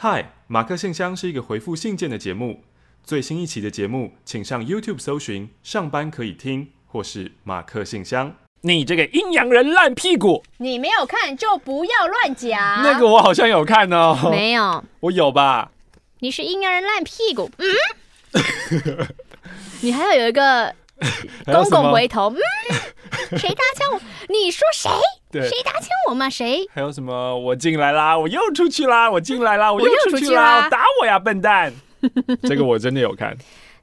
[0.00, 2.62] 嗨，马克信箱是一个回复信件的节目。
[3.02, 8.36] 最新一期的节目，请上 YouTube 搜寻“上班可以听”或是“马克信箱”。
[8.62, 10.44] 你这个阴阳人烂屁股！
[10.58, 12.60] 你没有看就不要乱讲。
[12.84, 14.16] 那个我好像有看哦。
[14.30, 15.72] 没有，我有吧？
[16.20, 17.50] 你是阴阳人烂屁股。
[17.58, 19.08] 嗯。
[19.82, 20.72] 你还要有一个
[21.44, 22.30] 公公回头。
[22.30, 22.38] 嗯。
[23.36, 24.00] 谁搭腔我？
[24.28, 24.88] 你说谁？
[25.30, 26.28] 对，谁打枪我骂？
[26.30, 26.66] 谁？
[26.72, 27.38] 还有什么？
[27.38, 31.72] 我进来啦，我又出去啦，我进来啦， 我又出去啦，打我呀，笨蛋！
[32.44, 33.36] 这个我真的有看。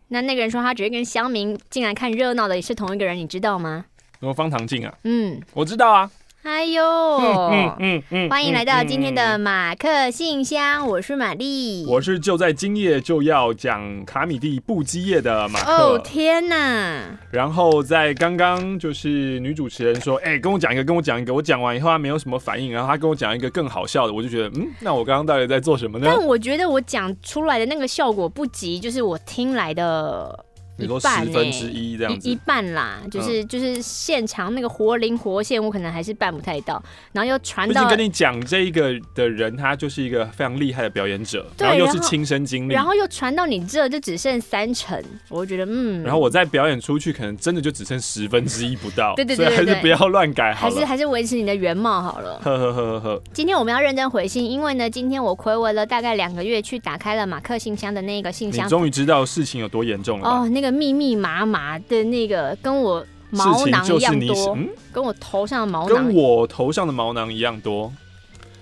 [0.07, 3.85] 那那个人说他只是跟乡民进来看热闹的，也是同一个人，你知道吗？
[4.19, 4.93] 什么方唐镜啊？
[5.03, 6.09] 嗯，我知道啊。
[6.45, 15.71] 哎呦，嗯嗯嗯，欢迎来到今天的马克信箱，我是玛丽，我是就在今夜就要讲卡米蒂不基夜的马克。
[15.71, 17.01] 哦天哪！
[17.31, 26.05] 然后在刚刚就是女主持人说，哎，跟我讲一个，跟我讲一个，我讲完以后她没有什么反应，然后她跟我讲一个更好笑的，我就觉得，嗯，那我刚刚到底在做什么呢？
[26.05, 30.44] 但我觉得我讲出来的那个效果不及，就是我听来的。
[30.77, 36.81] 你说十分之一这样子，一半啦，就是、嗯、就是现场那个活灵活现，我可能还是办不太到。
[37.13, 46.03] 然后又传到，跟你讲这一个的人，他就是一个非常厉害的表演者，然后又是亲身经历，然后又传到你这就只剩三成，我就觉得嗯。
[46.03, 49.15] 然后我再表演出去，可能真的就只剩十分之一不到。
[49.15, 52.39] 对对对，对，所以还是不要乱改好了，还是还是维持你的原貌好了。
[52.43, 53.21] 呵呵呵呵呵。
[53.33, 61.45] 今天我们要认真回信，因为呢，今天我回违了大概两个月，去打开了马克信箱的那个信箱，你终于知道事情有多严重了哦，那个密密麻。
[61.45, 67.93] 麻的那个跟我毛囊一样多，嗯，跟我头上的毛囊，跟我头上的毛囊一样多。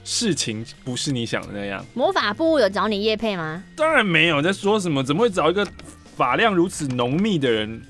[0.04, 1.84] 事情不是你想的那样。
[1.94, 3.64] 魔法部有找你叶配吗？
[3.78, 5.02] 当然没有，在说什么？
[5.02, 5.66] 怎么会找一个
[6.18, 7.82] 发量如此浓密的人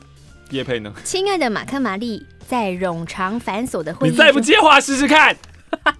[0.52, 0.94] 叶配呢？
[1.04, 5.36] 亲爱的马克玛丽，在冗长繁琐的会议，你再不接话试试看。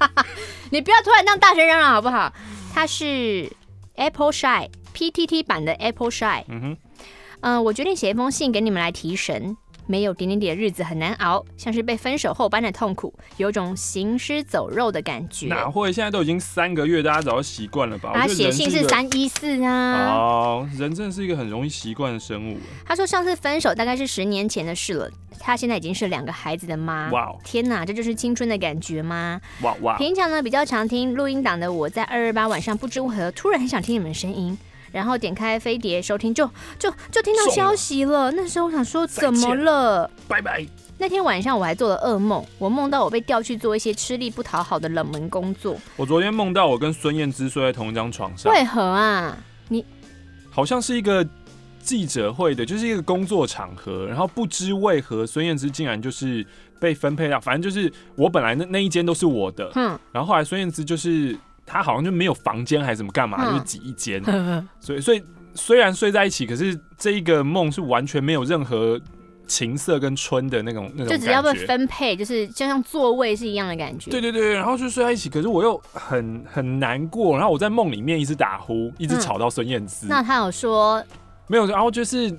[0.70, 2.32] 你不要突然当大声嚷嚷好不好？
[2.72, 3.52] 他是
[3.96, 6.44] Apple Shy PTT 版的 Apple Shy。
[6.48, 6.78] 嗯哼。
[7.44, 9.56] 嗯、呃，我决定写一封信给你们来提神。
[9.86, 15.48] 没有点点点的日子很难熬，像是被分手后般的痛苦，有种行尸走肉的感觉。
[15.48, 15.92] 哪会？
[15.92, 18.14] 现在都已经三个月，大家早就习惯了吧？
[18.16, 20.16] 他写信是三一四啊。
[20.16, 22.58] 哦，人真的是一个很容易习惯的生物。
[22.86, 27.12] 他说上次分手大概是十年前的事了，他现在已经是两个孩子的妈。
[27.12, 29.42] 哇、wow、天哪，这就是青春的感觉吗？
[29.64, 29.98] 哇哇！
[29.98, 34.58] 平常呢比较常听录音档的我，在二二八晚上不知为何突然很想听你们声音。
[34.94, 38.32] 然后点开飞碟收听，就就就听到消息了。
[38.32, 40.10] 那时候我想说，怎么了？
[40.28, 40.64] 拜拜。
[41.00, 45.76] 那天晚上我还做了噩梦，我梦到我被调去做一些吃力不讨好的冷门工作。
[45.98, 48.54] 我昨天梦到我跟孙燕姿睡在同一张床上。
[48.54, 49.36] 为何啊？
[49.68, 49.84] 你
[50.52, 51.28] 好像是一个
[51.82, 54.06] 记者会的，就是一个工作场合。
[54.06, 56.46] 然后不知为何，孙燕姿竟然就是
[56.80, 59.72] 被分配到，反正就是我本来那那一间都是我的。
[59.74, 60.00] 嗯。
[60.12, 61.36] 然后后来孙燕姿就是。
[61.66, 64.24] 他好像就没有房间还是怎么干嘛，嗯、就是挤一间，
[64.80, 69.00] 所以所以虽然睡在一起，可是这一个梦是完全没有任何
[69.48, 74.10] 情色跟春的那种那种就只要被分配，就是就像座位是一样的感觉。
[74.12, 80.08] 对对对，然后就睡在一起，可是我又很很难过，然后我在梦里面一直打呼，一直吵到孙燕姿。
[80.08, 81.04] 那他有说
[81.48, 81.66] 没有？
[81.66, 82.34] 然后就是。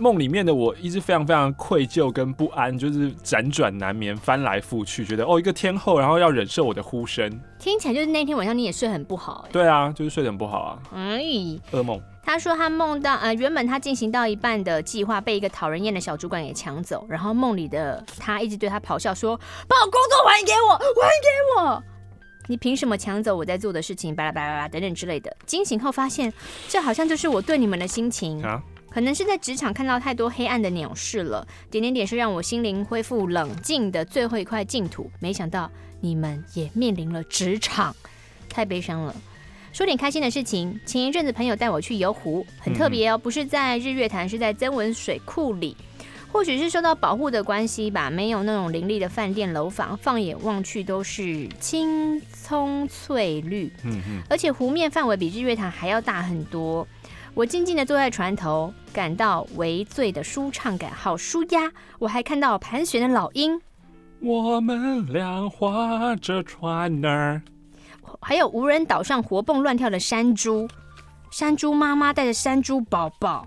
[0.00, 9.46] 梦里面的我一直非常非常愧疚跟不安，就是辗转难眠，翻来覆去，觉得哦，一个天后，然后要忍受我的呼声，听起来就是那天晚上你也睡很不好。
[9.52, 10.78] 对啊，就是睡得很不好啊。
[10.94, 11.20] 哎，
[11.72, 12.00] 噩梦。
[12.22, 19.36] 他说他梦到呃，原本他进行到一半的计划被一个讨人厌的小主管给抢走，然后梦里的他一直对他咆哮说
[19.68, 21.82] ：“把我工作还给我，还给我！
[22.46, 24.14] 你凭什么抢走我在做的事情？
[24.14, 26.32] 巴拉巴拉巴拉等等之类的。”惊醒后发现，
[26.68, 28.62] 这好像就是我对你们的心情啊。
[28.90, 35.10] 可能是在职场看到太多黑暗的鸟事了，点点点是让我心灵恢复冷静的最后一块净土。
[35.20, 35.70] 没想到
[36.00, 37.94] 你们也面临了职场，
[38.48, 39.14] 太悲伤了。
[39.72, 45.76] 说点开心的事情，前一阵子朋友带我去游湖，很特别哦，不是在日月潭，是在曾文水库里。
[46.32, 53.72] 或许是受到保护的关系吧，没有那种林立的饭店楼房，放眼望去都是青葱翠绿。
[53.84, 56.86] 嗯嗯，而且湖面范围比日月潭还要大很多。
[57.34, 61.70] 我静静地坐在船头，感到微醉的舒畅感，好舒压。
[61.98, 63.60] 我还看到盘旋的老鹰，
[64.20, 67.40] 我们俩划着船儿，
[68.20, 70.68] 还有无人岛上活蹦乱跳的山猪，
[71.30, 73.46] 山猪妈妈带着山猪宝宝，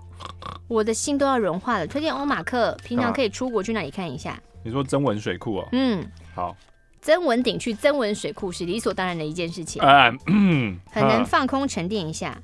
[0.66, 1.86] 我的心都要融化了。
[1.86, 4.40] 推荐欧马克，平常可以出国去那里看一下。
[4.64, 5.68] 你说曾文水库哦？
[5.72, 6.04] 嗯，
[6.34, 6.56] 好。
[7.02, 12.40] 曾文顶去曾文水库是理所当然的一件事情，很能放空沉淀一下。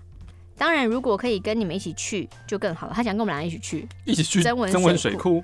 [0.60, 2.92] 当然，如果可以跟你们一起去就更好了。
[2.94, 5.42] 他想跟我们俩一起去，一起去增文水库，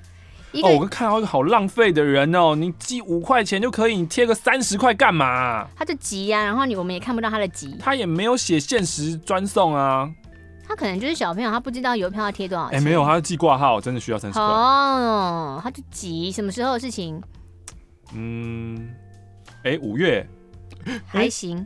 [0.61, 5.67] 哦，我看到一个好浪费的人哦，你寄五块钱就可以，你贴个三十块干嘛？
[5.75, 7.75] 他就急呀、啊，然后你我们也看不到他的急。
[7.79, 10.07] 他也没有写限时专送啊。
[10.67, 12.77] 他可能就是小朋友，他不知道邮票要贴多少钱。
[12.77, 14.45] 哎、欸，没有，他要寄挂号真的需要三十块。
[14.45, 17.19] 哦，他就急，什么时候的事情？
[18.13, 18.93] 嗯，
[19.63, 20.23] 哎、欸，五月
[21.07, 21.65] 还行，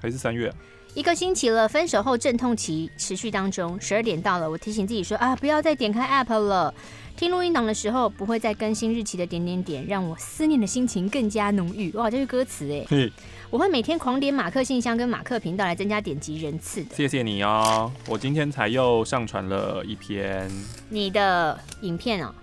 [0.00, 0.54] 还是三月、啊？
[0.94, 3.80] 一个星期了，分手后阵痛期持续当中。
[3.80, 6.74] 十二点到了，我提醒自己说啊，不要再点开 App 了。
[7.16, 11.92] 听录音档的时候，不会再更新日期的点点点，让我思念的心情更加浓郁。
[11.92, 12.84] 哇，这是歌词哎。
[12.88, 13.12] 嘿，
[13.50, 16.94] 我会每天狂点马克信箱跟马克频道来增加点击人次的。
[16.94, 20.50] 谢谢你哦，我今天才又上传了一篇
[20.88, 22.34] 你的影片哦。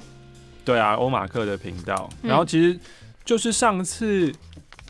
[0.63, 2.09] 对啊，欧马克的频道。
[2.21, 2.79] 然后其实
[3.25, 4.31] 就是上次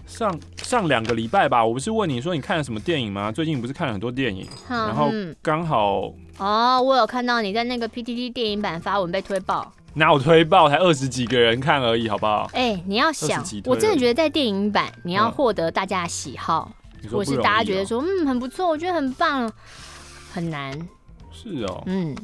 [0.08, 3.32] 上上两个礼拜吧，我不是问你说你看了什么电影吗？
[3.32, 5.12] 最近不是看了很多电影，然后
[5.42, 9.72] 刚好哦，我有看到你在那个 PTT 电影版发文被推爆。
[9.94, 10.70] 哪有推爆？
[10.70, 12.50] 才二十几个人看而已，好不好？
[12.54, 16.72] 哎、欸，你要想，我真的觉得在电影版，你要获得大家的喜好，
[17.12, 19.52] 或、嗯、是大家觉得说，嗯，很不错，我觉得很棒，
[20.32, 20.72] 很难。
[21.32, 22.16] 是哦，嗯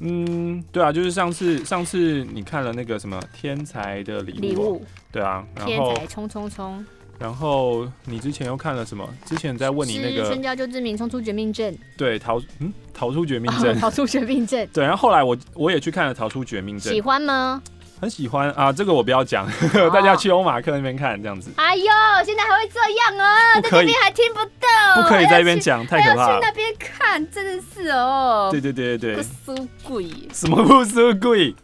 [0.00, 6.84] 嗯，对啊，就是上次上次你看了那个什么天才的礼物，礼物，对啊，然后天才冲冲冲。
[7.18, 9.08] 然后你之前又看了什么？
[9.24, 14.68] 之前在问你那个《春娇救志明》冲出绝命镇，对，逃嗯逃出绝命镇，哦，逃出绝命镇。
[14.72, 17.62] 对，然后后来我我也去看了《逃出绝命镇》，喜欢吗？
[17.98, 21.50] 很喜欢啊，这个我不要讲，哦、 大家去欧马克那边看这样子。
[21.56, 21.84] 哎呦，
[22.22, 23.54] 现在还会这样啊？
[23.62, 26.40] 在这边还听不到，不可以在那边讲，太可怕了。
[26.40, 28.50] 去那边看，真的是哦。
[28.50, 29.22] 对对对对对，不
[29.56, 31.54] 输鬼，什么不输鬼？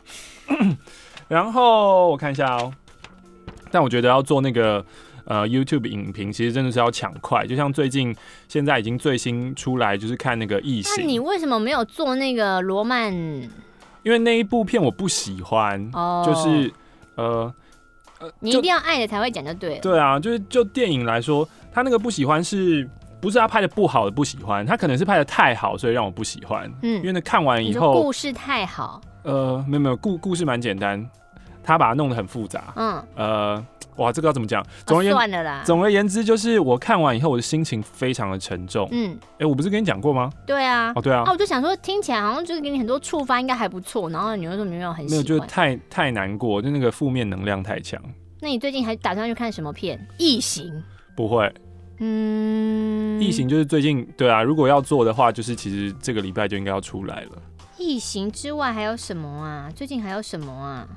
[1.29, 2.73] 然后我看一下哦，
[3.71, 4.83] 但我觉得要做那个。
[5.25, 8.15] 呃，YouTube 影评其实真的是要抢快，就像最近
[8.49, 10.93] 现在已经最新出来，就是看那个异形。
[10.97, 13.13] 那你为什么没有做那个罗曼？
[14.03, 16.73] 因为那一部片我不喜欢，哦、就是
[17.15, 17.55] 呃
[18.19, 19.81] 呃，你一定要爱的才会讲就对了。
[19.81, 22.89] 对啊，就是就电影来说，他那个不喜欢是
[23.21, 24.67] 不是他拍的不好的不喜欢？
[24.67, 26.69] 他可能是拍的太好，所以让我不喜欢。
[26.83, 29.01] 嗯，因为那看完以后故事太好。
[29.23, 31.09] 呃，没有没有，故故事蛮简单，
[31.63, 32.73] 他把它弄得很复杂。
[32.77, 33.67] 嗯，呃。
[33.97, 34.65] 哇，这个要怎么讲？
[34.87, 38.89] 总而言、啊、总而言之，就是我看完以后，我的心情非常的沉重。
[38.91, 40.31] 嗯，哎、欸，我不是跟你讲过吗？
[40.47, 40.91] 对啊。
[40.97, 41.25] 哦，对啊。
[41.27, 44.09] 啊，我就想说，听起来好像就是给你很多触发，应该还不错。
[44.09, 48.01] 然后你又说你没有很没有，就是太太难过，就那个负面能量太强。
[48.41, 50.01] 那你最近还打算去看什么片？
[50.17, 50.73] 异形？
[51.15, 51.53] 不会。
[51.99, 53.21] 嗯。
[53.21, 57.43] 异形就是最近对啊，如果要做的话，就是其实这个礼拜就应该要出来了。
[57.77, 59.71] 异形之外还有什么啊？
[59.77, 60.89] 最近还有什么啊？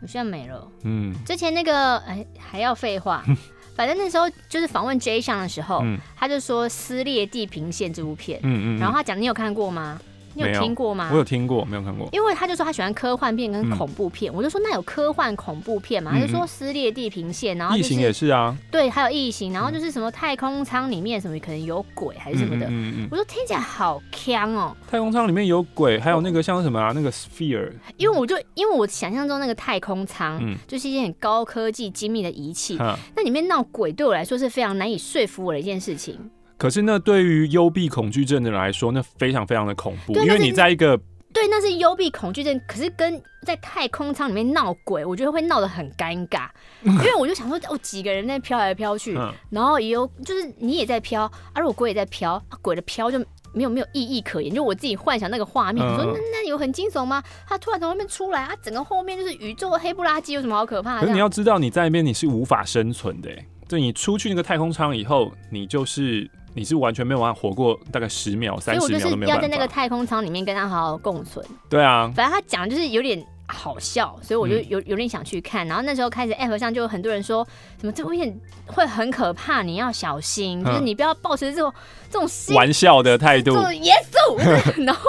[0.00, 0.68] 好像没了。
[0.82, 3.24] 嗯，之前那个哎，还要废话。
[3.74, 8.38] 反正那时候就是访问 J 项的时候，嗯、他就说《撕裂地平线》这部片。
[8.44, 8.78] 嗯嗯。
[8.78, 10.00] 然后他讲，你有看过吗？
[10.34, 11.08] 你有听过吗？
[11.12, 12.08] 我有听过，没有看过。
[12.12, 16.10] 因为他就说他喜欢科幻片跟恐怖片，嗯、我就说那有科幻恐怖片嘛？
[16.12, 18.56] 嗯、他就说撕裂地平线，然后异、就是、形也是啊。
[18.70, 22.66] 对，还有异形，然后就是什么太空舱里面什么可能有鬼还是什么的。
[22.66, 24.76] 嗯嗯，嗯我说听起来好锵哦。
[24.90, 26.92] 太空舱里面有鬼，还有那个像什么啊？
[26.94, 27.70] 那个 Sphere。
[27.96, 36.18] 因为我就因为我想象中那个太空舱，嗯，就是一件很高科技精密的仪器，嗯、那里面闹鬼对我来说是非常难以说服我的一件事情。
[36.64, 40.96] 可是那对于幽闭恐惧症的人来说，那非常非常的恐怖，因为你在一个
[41.30, 42.58] 对，那是幽闭恐惧症。
[42.66, 46.48] 可是跟在太空舱里面闹鬼，我觉得会闹得很尴尬，
[46.82, 49.14] 因为我就想说，哦，几个人在飘来飘去，
[49.50, 53.18] 然后也有就是你也在飘，而、啊、我鬼也在飘，鬼的飘就
[53.52, 54.50] 没有没有意义可言。
[54.54, 57.22] 就我自己幻想那个画面，我说那那有很惊悚吗？
[57.46, 61.00] 他突然从外面出来，啊，整个后面就是宇宙黑不拉几，有什么好可怕的？
[61.02, 63.28] 可是你要知道，你在那边你是无法生存的，
[63.68, 66.26] 就你出去那个太空舱以后，你就是。
[66.54, 69.34] 你是完全没有办法活过大概十秒、三十秒都没有办法。
[69.34, 71.44] 要在那个太空舱里面跟他好好共存。
[71.68, 75.66] 对啊，反正他讲就是有点好笑，所以我就有有点想去看。
[75.66, 77.46] 嗯、然后那时候开始 App 上就有很多人说
[77.80, 78.34] 什么这部片
[78.66, 81.72] 会很可怕，你要小心，嗯、就是你不要抱持这种
[82.10, 84.38] 这种玩笑的态度，严肃。
[84.84, 85.02] 然后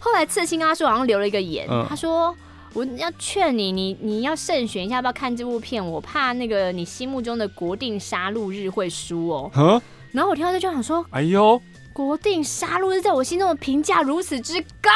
[0.00, 2.34] 后来刺青阿叔好像留了一个言，嗯、他说
[2.72, 5.84] 我要劝你，你你要慎选一下，要不要看这部片？
[5.84, 9.80] 我怕那个你心目中的国定杀戮日会输哦。
[10.08, 11.60] 嗯然后我听到这就想说：“哎呦，
[11.92, 14.90] 国定杀戮日在我心中的评价如此之高，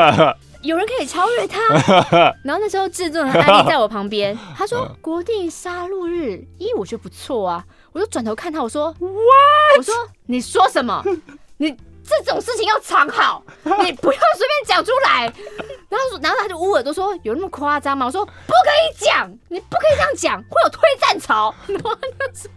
[0.62, 1.60] 有人可以超越他。
[2.42, 9.94] ”然后那时候制作人安利在我旁边， 他说：“国定杀戮日，咦，我觉得不错啊。”我就转头看他，我说：“What？” 我说
[10.26, 11.02] ：“你说什么？
[11.58, 11.76] 你？”
[12.08, 15.32] 这种事情要藏好，你不要随便讲出来。
[15.88, 21.54] 然后，然后他就捂耳朵说：“有那么夸张吗？”我说：“不可以讲，你不可以这样讲，会有退战潮。
[21.66, 22.50] ”然后他就说：“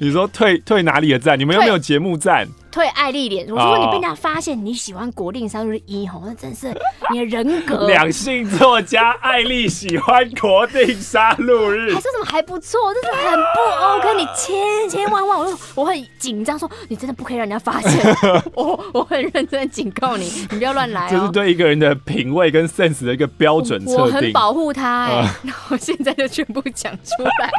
[0.00, 1.38] 你说退退哪里的战？
[1.38, 2.48] 你们又没有节目战？
[2.72, 3.46] 退爱丽脸。
[3.48, 6.74] 我说你被人家发现你喜欢国定三日一吼，那真是
[7.12, 7.86] 你的人格。
[7.92, 14.14] 两性作家艾丽喜欢国定杀戮日，还说什么还不错，真是很不 OK。
[14.16, 18.16] 你千千万万，我说我很紧张，说你真的不可以让人家发现。
[18.56, 21.08] 我我很认真警告你，你不要乱来。
[21.10, 24.02] 这是对一个人的品味跟 sense 的一个标准测定。
[24.02, 27.50] 我很保护他哎， 那我现在就全部讲出来。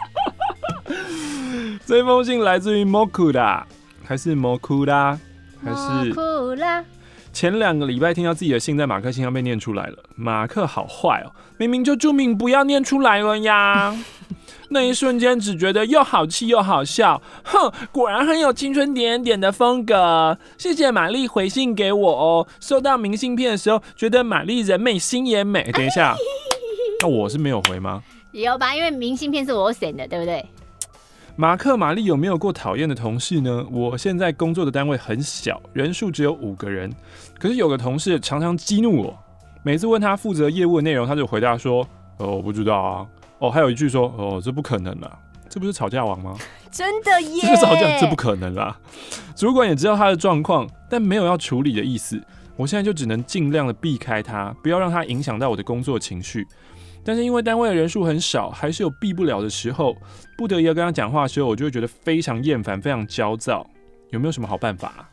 [1.86, 3.64] 这封信来自于 Mokura，
[4.06, 5.18] 还是 Mokura，
[5.64, 6.84] 还是？Mokura。
[7.32, 13.96] 前两个礼拜听到自己的信在马克信箱被念出来了，马克好坏哦，明明就注明不要念出来了呀。
[14.70, 20.38] 那一瞬间只觉得又好气又好笑，哼，果然很有青春点点的风格。
[20.58, 25.72] 谢谢玛丽回信给我哦，收到明信片的时候觉得玛丽人美心也美。
[25.72, 26.16] 等一下，
[27.02, 28.04] 那我是没有回吗？
[28.32, 30.44] 有吧，因为明信片是我选的，对不对？
[31.36, 33.66] 马克、玛丽有没有过讨厌的同事呢？
[33.72, 36.94] 我现在工作的单位很小，人数只有五个人。
[37.40, 39.18] 可是有个同事常常激怒我，
[39.64, 41.88] 每次问他负责业务的内容，他就回答说
[42.20, 43.08] ：“哦，我不知道啊。”
[43.40, 45.18] 哦，还有一句说：“哦，这不可能啦，
[45.50, 46.38] 这不是吵架王吗？”
[46.70, 47.42] 真的耶！
[47.42, 48.80] 这个吵架这不可能啦。
[49.36, 52.22] 主管也知道他的状况，但没有要处理的意思。
[52.56, 56.46] 我现在就只能尽量的避开他，不要让他影响到我的工作情绪。
[57.04, 59.96] 但是因为单位的人数很少，还是有避不了的时候，
[60.38, 63.66] 不得已要跟他讲话的时候，我就会觉得非常厌烦，非常焦躁。
[64.12, 65.10] 有没有什么好办法、啊？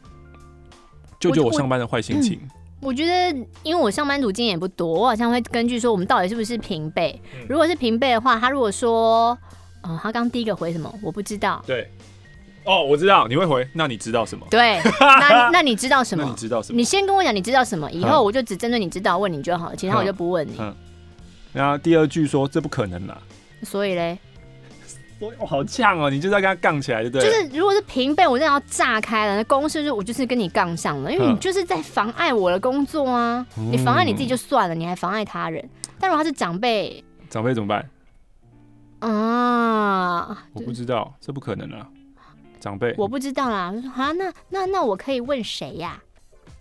[1.19, 2.41] 救救我上班的坏心情
[2.81, 7.21] 我觉得，因为我上班族经验也不多，我好像会根据说我们到底是不是平辈。
[7.35, 9.37] 嗯、如果是平辈的话，他如果说，
[9.83, 10.95] 嗯、呃，他刚第一个回什么？
[11.03, 11.63] 我不知道。
[11.67, 11.91] 对。
[12.65, 14.47] 哦，我知道你会回，那你知道什么？
[14.51, 16.25] 对，那 那你知道什么？
[16.25, 16.77] 你知道什么？
[16.77, 20.53] 你先跟我讲你知道什么，以后我就只针对你知道问你就好了，其他我就不问你。
[20.59, 20.77] 嗯嗯
[21.53, 23.19] 然后第二句说，这不可能啦，
[23.63, 24.19] 所以嘞，
[25.19, 27.27] 所以我好呛哦，你就是要跟他杠起来，对不对？
[27.27, 29.37] 就是如果是平辈，我真的要炸开了。
[29.37, 33.45] 那公司就我就是跟你杠上了，因为你就是在妨碍我的工作啊！
[33.59, 35.69] 嗯、你妨碍你自己就算了，你还妨碍他人。
[35.99, 37.91] 但如果他是长辈，长辈怎么办？
[39.01, 41.89] 啊，我不知道，这不可能啊！
[42.61, 43.75] 长辈，我不知道啦。
[43.97, 46.01] 啊，那那那我可以问谁呀？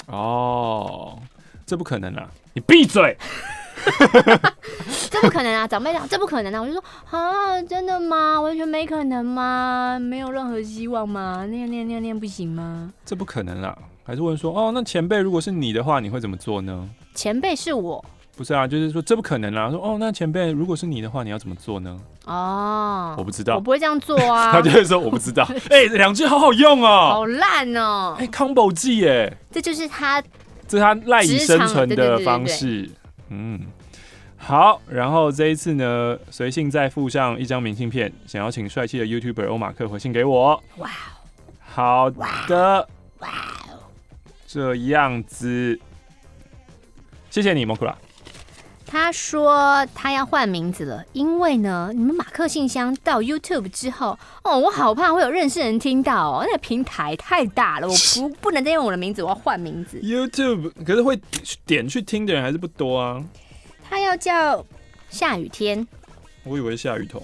[0.08, 1.20] 哦，
[1.66, 2.30] 这不可能啊！
[2.54, 3.16] 你闭嘴。
[5.10, 5.68] 这不可能啊！
[5.68, 6.62] 长辈讲这不可能啊！
[6.62, 8.40] 我就说啊，真的吗？
[8.40, 9.98] 完全没可能吗？
[10.00, 11.46] 没有任何希望吗？
[11.46, 12.92] 念念念念不行吗？
[13.06, 13.78] 这不可能啦！
[14.04, 16.90] 还是问说哦，那前辈如果是你的话，你会怎么做呢？
[17.14, 18.04] 前辈是我，
[18.36, 19.70] 不是啊，就是说这不可能啦！
[19.70, 21.98] 说哦，那前辈如果是你的话，你要怎么做呢？
[22.26, 24.52] 哦，我不知道，我不会这样做啊！
[24.54, 25.44] 他就会说我不知道。
[25.70, 28.16] 哎、欸，两句好好用哦，好烂哦！
[28.20, 30.22] 哎、欸、，combo 技哎，这就是他，
[30.68, 32.90] 这是他赖以生存的方式。
[33.30, 33.62] 嗯，
[34.38, 40.62] 好，然后这一次呢，随信再附上一张明信片，想要请帅气的 YouTuber 欧马克回信给我。
[40.78, 40.90] 哇，
[41.60, 43.30] 好的，哇，
[44.48, 45.80] 这样子，
[47.30, 47.94] 谢谢你，Mokura。
[48.92, 60.00] 他说他要换名字了，因为呢，你们马克信箱到 YouTube 之后，哦，我好怕会有认识人听到哦，那个平台太大了，我 不不能再用我的名字，我要换名字。
[60.00, 61.22] YouTube 可是会
[61.68, 63.24] 点去听的人还是不多啊。
[63.88, 64.66] 他要叫
[65.12, 65.88] 下雨天，
[66.44, 67.22] 我以为下雨桐。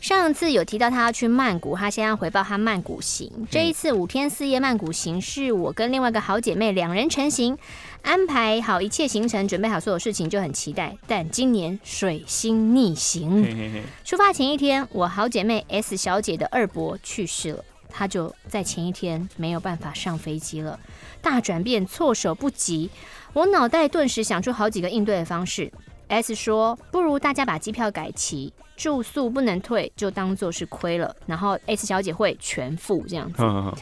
[0.00, 3.30] 上次有提到他要去曼谷，他先要回报他曼谷行。
[3.50, 7.56] 这一次五天四夜曼谷行是我跟另外一个好姐妹两人成行，
[8.02, 10.96] 安排好一切行程，准备好所有事情，就很期待。
[11.06, 20.78] 但今年水星逆行，嘿嘿嘿，出发前一天，我好姐妹 S 小姐的二伯去世了，她就在前一天没有办法上飞机了。
[21.20, 22.90] 大转变，措手不及，
[23.32, 25.72] 我脑袋顿时想出好几个应对的方式。
[26.08, 31.14] S 说：“不如大家把机票改期，住宿不能退，就当做是亏了。
[31.26, 33.42] 然后 S 小姐会全付这样子。
[33.42, 33.74] 呵呵”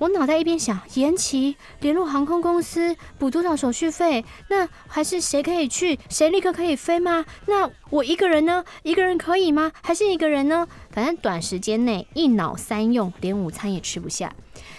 [0.00, 4.24] 我脑袋一边想延期，联络航空公司补多少手续费？
[4.48, 5.98] 那还是谁可以去？
[6.08, 7.22] 谁立刻可以飞吗？
[7.44, 8.64] 那我一个人呢？
[8.82, 9.70] 一个人可以吗？
[9.82, 10.66] 还是一个人呢？
[10.90, 14.32] 反正短时间内一脑三用，连午餐也吃不下。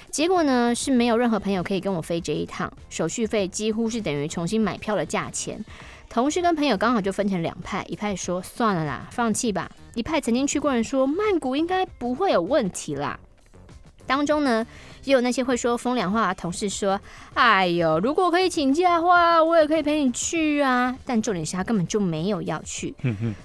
[0.10, 5.64] 结果呢，是没有任何朋友可以跟我飞这一趟，手续费几乎是等于重新买票的价钱。
[6.12, 13.18] 同事跟朋友刚好就分成两派，一派说算了啦，放弃吧；一派曾经去过人说曼谷应该不会有问题啦。
[14.06, 14.68] 当中呢，
[15.06, 17.00] 也有那些会说风凉话的同事说
[17.34, 22.94] ：“哎呦，如果可以请假的话，我也可以陪你去啊。”但重点是他根本就没有要去。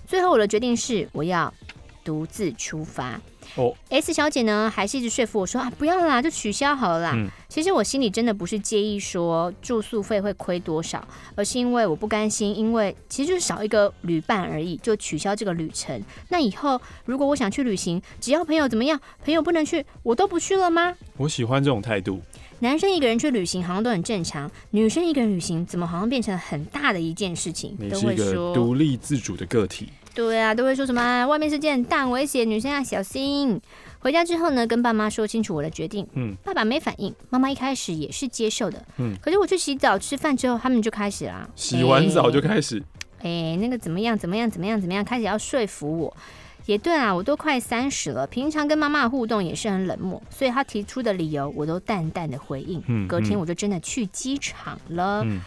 [0.05, 1.55] 最后我的决定是，我要
[2.03, 3.21] 独自出发。
[3.57, 7.13] 哦，S 小姐呢，还是一直说服我说啊，不要啦，就取消好了啦。
[7.15, 16.01] 嗯、其实我心里真的不是介意说住宿费会亏多少，而是因为我不甘心，因为其实就是少一个旅伴而已，就取消这个旅程。
[16.29, 20.95] 那以后如果我想去旅行，只要朋友怎么样，朋友不能去，我都不去了吗？
[21.17, 22.21] 我喜欢这种态度。
[22.61, 27.75] 男生一个人去旅行好像都很正常，女生一个人旅行怎么好像变成很大的一件事情？
[27.79, 29.89] 你是一个独立自主的个体。
[30.17, 33.61] 对啊，都会说什么外面世界很大危险，女生要小心。
[33.99, 36.09] 回家之后呢，跟爸妈说清楚我的决定。
[36.15, 38.83] 嗯，爸爸没反应，妈妈一开始也是接受的。
[38.97, 41.47] 嗯，可是我去洗澡、吃饭之后，他们就开始啦。
[41.55, 42.83] 洗完澡就开始。
[43.19, 44.17] 哎、欸，那个怎么样？
[44.17, 44.51] 怎么样？
[44.51, 44.81] 怎么样？
[44.81, 45.05] 怎么样？
[45.05, 46.17] 开始要说服我。
[46.65, 52.83] 也对啊，我都快三十了，平常跟妈妈的互动也是很冷漠，所以他提出的理由我都淡淡的回应。
[52.87, 55.23] 嗯，隔天我就真的去机场了。
[55.27, 55.41] 嗯，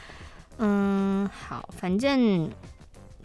[0.60, 2.48] 嗯，好，反正。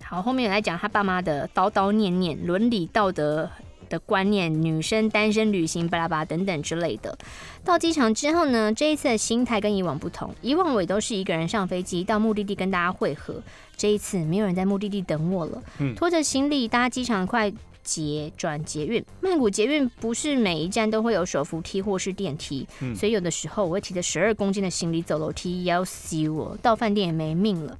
[0.07, 3.51] 好，后面来讲他爸妈的叨叨念念、伦理道德
[3.89, 7.17] 的观念、女生单身旅行巴拉巴等等之类的。
[7.65, 10.35] 到机场之后呢，这一次的心态跟以往不同。
[10.43, 13.43] 以往我也都是一个人上飞机到目的地跟大家会合，
[13.77, 15.63] 这一次没有人在目的地等我了。
[15.79, 27.79] 嗯，拖着行李搭机场快捷转捷运，曼谷捷运不是每一站都会有手扶梯或是电梯，嗯，所以有的时候我会提着十二公斤的行李走楼梯，要死我，到饭店也没命了。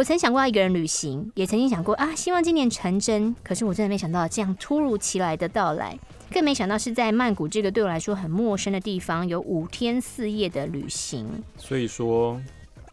[0.00, 3.36] 我曾想过要一个人旅行，也曾经想过啊，希望今年成真。
[3.42, 5.94] 可是我真的没想到这样突如其来的到来，
[6.32, 11.28] 更没想到是在曼谷这个对我来说很陌生的地方，有五天四夜的旅行。
[11.58, 12.40] 所以说，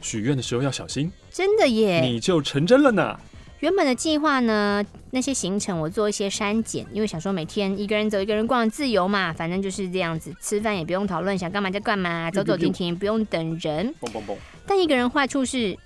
[0.01, 1.09] 许愿的时候要小心。
[1.31, 3.17] 真的耶，你就成真了呢。
[3.61, 10.35] 原本的计划呢，那些行程我做一些删减，因为想说每天一个人走，一个人逛，自由嘛，反正就是这样子。
[10.41, 13.95] 吃饭也不用讨论，想干嘛就干嘛，走走停停，不用等人。
[14.01, 14.35] 蹦蹦蹦。
[14.65, 15.77] 但一个人坏处是。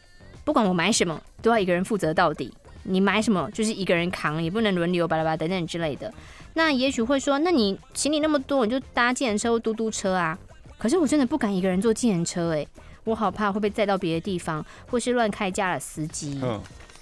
[0.43, 2.53] 不管我买什么，都要一个人负责到底。
[2.83, 6.11] 你买什么，就是一个人扛，也不能轮流巴拉巴拉等等之类的。
[6.55, 10.37] 那也许会说，那你行李那么多，你就搭计程车或嘟嘟车啊。
[10.77, 12.67] 可是我真的不敢一个人坐计程车，欸，哎，
[13.03, 16.39] 我好怕会被载到别的地方，或是乱开价的司机。
[16.41, 16.59] 嗯。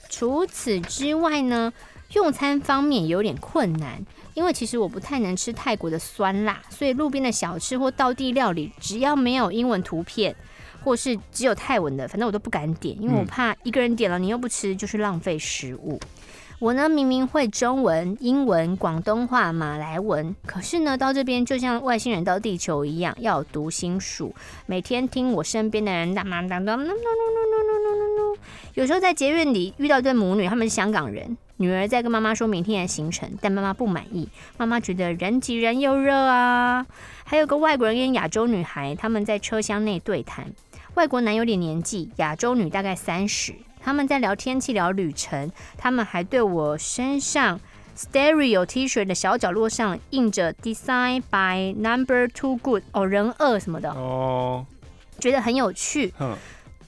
[0.10, 1.72] 除此之外呢，
[2.14, 4.04] 用餐方面有点困难，
[4.34, 10.36] 因为其实我不太能吃泰国的酸辣，所以路边的小吃或道地料理，只要没有英文图片。
[10.84, 16.00] 或是只有泰文的，反正我都不敢点，因为我怕一个人点了你又不吃，就是浪费食物。
[16.60, 24.36] 我呢明明会中文、英文、广东话、马来文，可是呢到这边就像外星人到地球一样，要读心术。
[24.66, 26.26] 每天听我身边的人打、
[28.74, 36.86] 有时候在捷运里遇到一对母女，她们是香港人，女儿在跟妈妈说明天的行程，但妈妈不满意，妈妈觉得人挤人又热啊。
[37.24, 40.52] 还有个外国人跟亚洲女孩，他们在车厢内对谈。
[40.96, 43.54] 外国男有点年纪，亚洲女大概三十。
[43.82, 45.50] 他们在聊天气、聊旅程。
[45.78, 47.60] 他们还对我身上
[47.98, 54.66] Stereo T 恤的小角落上印着 Design by Number Two Good 哦，人二什么的哦，
[55.20, 56.14] 觉得很有趣。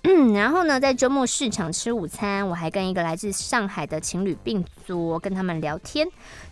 [0.03, 6.07] 嗯，然后呢，在周末市场吃午餐，我还跟一个来自上海的情侣并桌，跟他们聊天。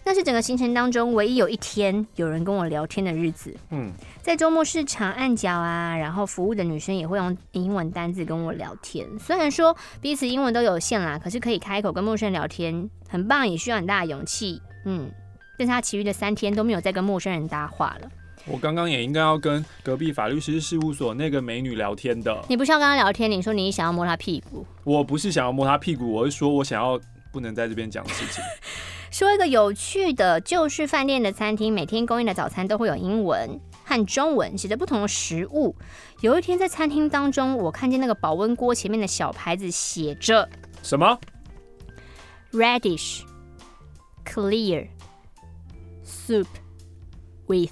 [0.06, 3.56] 那是整个行程当中唯一有一天有人跟我聊天的日子。
[3.72, 3.92] 嗯，
[4.30, 9.08] 在周末市场按脚啊，然后服务的女生也会用英文单字跟我聊天。
[9.18, 14.62] 虽然说彼此英文都有限啦，可是可以开口跟陌生人聊天，很棒，也需要很大的勇气。
[14.86, 15.10] 嗯，
[15.58, 18.10] 但是他其余的三天都没有再跟陌生人搭话了。
[18.46, 22.40] 我刚刚也应该要跟隔壁法律师事务所那个美女聊天的。
[22.48, 24.64] 你不是要跟她聊天，你说你想要摸她屁股。
[24.84, 27.02] 我不是想要摸她屁股，我是说我想要
[27.34, 28.44] 不能在这边讲事情。
[29.10, 33.60] 说一个有趣的，就是饭店的餐厅每天供应的早餐都会有英文
[33.90, 35.76] 和中文写着不同的食物。
[36.22, 40.48] 有一天在餐厅当中，我看见那个保温锅前面的小牌子写着
[40.84, 41.20] 什么
[42.52, 43.24] ？Radish
[44.24, 44.90] clear
[46.06, 46.46] soup
[47.48, 47.72] with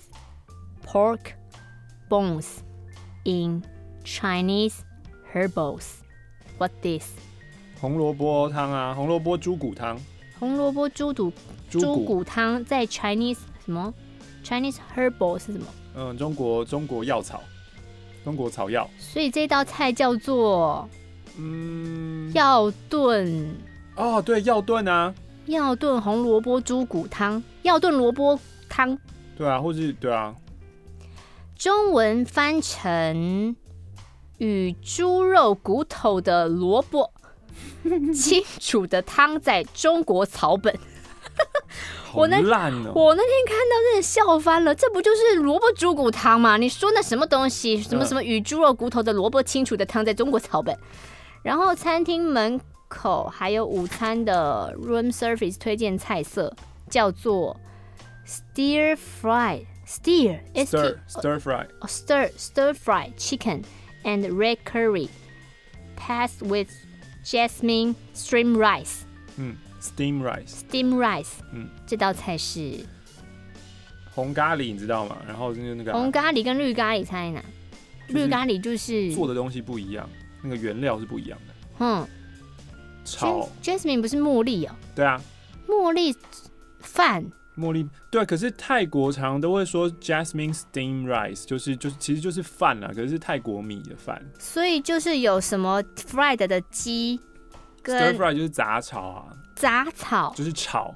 [0.83, 1.33] Pork
[2.09, 2.47] bones
[3.23, 3.61] in
[4.03, 4.77] Chinese
[5.31, 5.85] herbals.
[6.57, 7.05] What this?
[7.79, 9.99] 红萝卜汤啊，红萝卜猪骨汤。
[10.39, 11.31] 红萝卜猪肚
[11.69, 13.93] 猪骨汤在 Chinese 什么
[14.43, 15.67] ？Chinese herbal 是什么？
[15.99, 17.41] 嗯，中国中国药草，
[18.23, 18.87] 中国草药。
[18.99, 20.87] 所以这道菜叫做
[21.39, 23.55] 嗯药炖。
[23.95, 25.11] 哦，对，药炖啊。
[25.47, 28.95] 药炖红萝卜猪骨汤，药炖萝卜汤。
[29.35, 30.35] 对啊，或是对啊。
[31.55, 33.55] 中文翻成
[34.37, 37.11] 与猪肉骨头的萝卜
[38.13, 40.77] 清楚的汤，在中国草本。
[42.17, 42.37] 我那！
[42.93, 46.57] 我那天看到真的笑翻了，这不就是萝卜猪骨汤吗？
[46.57, 47.81] 你说那什么东西？
[47.81, 50.77] 什么什么与猪肉骨头的萝卜清煮的汤，在中国草本。
[51.43, 56.53] 然后餐厅门口还有午餐的 room service 推荐菜色，
[56.89, 57.55] 叫做
[58.25, 63.63] steer fried steer stir stir fry, stir, stir fried chicken
[64.03, 65.07] and red curry,
[65.97, 66.69] passed with
[67.23, 69.03] jasmine steamed rice.
[69.37, 71.33] 嗯，steamed rice, steamed rice.
[71.53, 72.85] 嗯，这道菜是
[74.13, 75.17] 红咖喱，你知道吗？
[75.27, 77.43] 然后就是那个红咖喱跟绿咖喱猜哪？
[78.09, 80.09] 绿咖喱就是做的东西不一样，
[80.41, 81.53] 那个原料是不一样的。
[81.79, 82.07] 嗯，
[83.03, 84.73] 炒 Jasmine 不是茉莉哦？
[84.95, 85.21] 对啊，
[85.67, 86.15] 茉莉
[86.79, 87.25] 饭。
[87.57, 94.23] 茉莉对啊，可是泰国常常都会说 Jasmine steamed rice，就是就是其实就是饭啦，可是是泰国米的饭。
[94.37, 97.19] 所以就是有什么 fried 的鸡
[97.83, 99.25] ，stir fry 就是杂炒啊，
[99.57, 100.93] 杂草就是炒、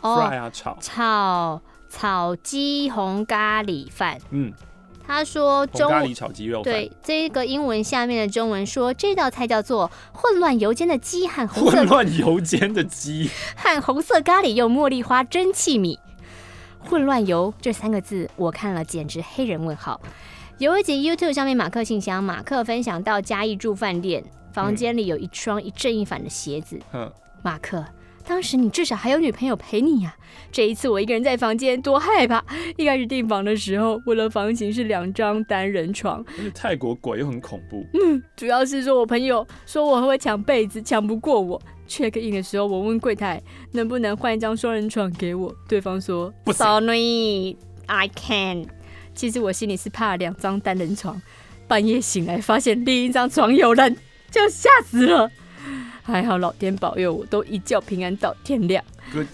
[0.00, 4.52] oh,，fry 啊炒炒炒鸡红咖喱饭，嗯。
[5.06, 15.98] 他说中：“咖喱炒鸡肉饭。”对，这个英文下面的中文说，这道菜叫做混乱油煎的鸡和红色混乱油煎的鸡和红色咖喱用茉莉花蒸汽米。
[16.80, 19.98] 混乱油这三个字，我看了简直黑人问号。
[20.58, 26.78] 有一集 YouTube 上面马克信箱，马克分享到嘉义住饭店，房间里有一双一正一反的鞋子。
[26.92, 27.10] 嗯，
[27.42, 27.84] 马克。
[28.26, 30.18] 当时你至少还有女朋友陪你呀、啊。
[30.52, 32.44] 这一次我一个人在房间，多害怕！
[32.76, 36.24] 一开始订房的时候，我的房型是两张单人床。
[36.36, 37.86] 而且泰国鬼又很恐怖。
[37.94, 41.60] 嗯，主要是说我朋友说我会抢被子，抢不过我。
[41.88, 48.66] check in 的时候，我问柜台能不能换一张双人床给我，对方说不，Sorry，I can。
[49.14, 51.20] 其实我心里是怕两张单人床，
[51.66, 53.96] 半夜醒来发现另一张床有人，
[54.30, 55.30] 就吓死了。
[56.12, 58.82] 还好老天保佑，我都一觉平安到天亮。
[59.12, 59.26] Good.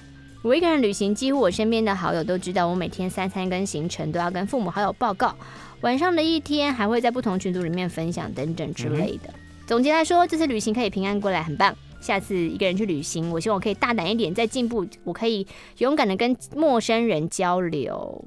[0.43, 5.35] 我一个人旅行，几乎我身边的好友都知道，我每天三餐跟行程都要跟父母好友报告，
[5.81, 8.99] 晚上的一天还会在不同群组里面分享等等之类的。
[8.99, 9.67] Mm -hmm.
[9.69, 11.75] 总结来说，这次旅行可以平安过来，很棒。
[12.01, 15.47] 下次一个人去旅行，我希望我可以大胆一点，再进步，我可以
[15.79, 18.23] 勇敢的跟陌生人交流。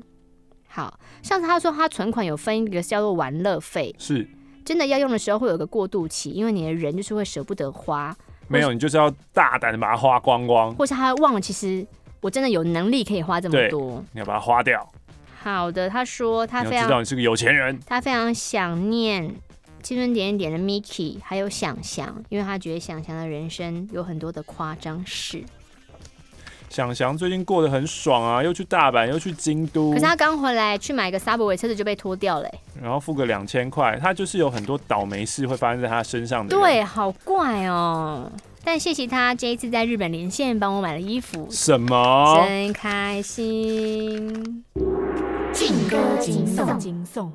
[0.67, 4.27] 好，上次他说他存款有分一个叫做玩乐费，是
[4.65, 8.17] 真的要用的时候会有个过渡期，因为你的人就是会舍不得花。
[8.47, 11.85] 没有，你就是要大胆的把它花光光，或是他忘了，其实
[12.21, 14.87] 我真的有能力可以花这么多，你要把它花掉。
[15.41, 19.33] 好的，他说他非常知道你是个有钱人，他非常想念
[19.83, 25.43] 青春点点的 Miki，还有想象，因为他觉得想翔的人生有很多的夸张事。
[26.69, 29.91] 想翔最近过得很爽啊，又去大阪，又去京都。
[29.91, 32.49] 可是他刚回来去买个 Subway 车子就被拖掉了，
[32.81, 36.55] 然后付个两千块，他就是有很多倒霉事会发生在他身上的。
[36.55, 38.31] 对，好怪哦。
[38.63, 42.45] 但谢谢他这一次在日本连线帮我买了衣服，什么？
[42.45, 44.63] 真开心。
[45.53, 47.31] 劲歌金颂，金颂。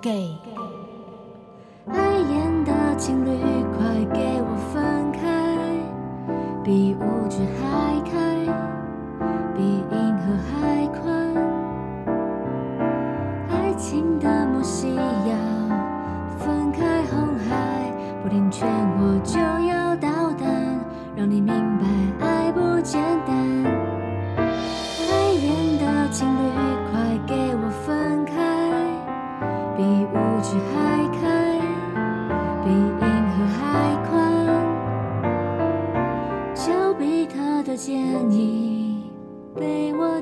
[0.00, 0.38] 这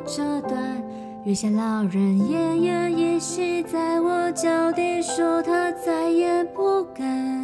[0.07, 0.81] 这段，
[1.25, 7.36] 月下老人奄奄一息，在我脚底说他再也不敢。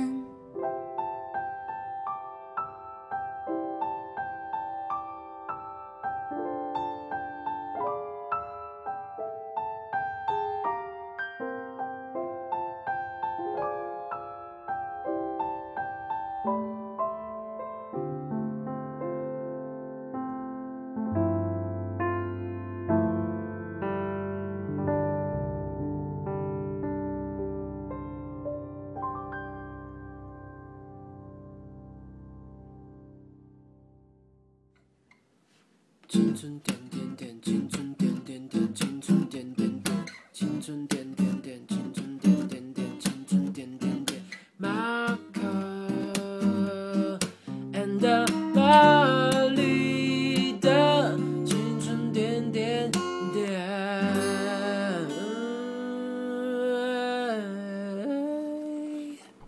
[36.42, 36.71] El.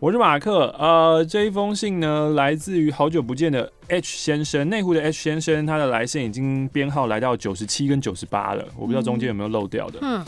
[0.04, 9.98] 我是马克，呃，这一封信呢，来自于好久不见的 H 先生，内湖的 H 先生，他的来信已经编号来到九十七跟九十八了，我不知道中间有没有漏掉的。
[10.02, 10.22] 嗯，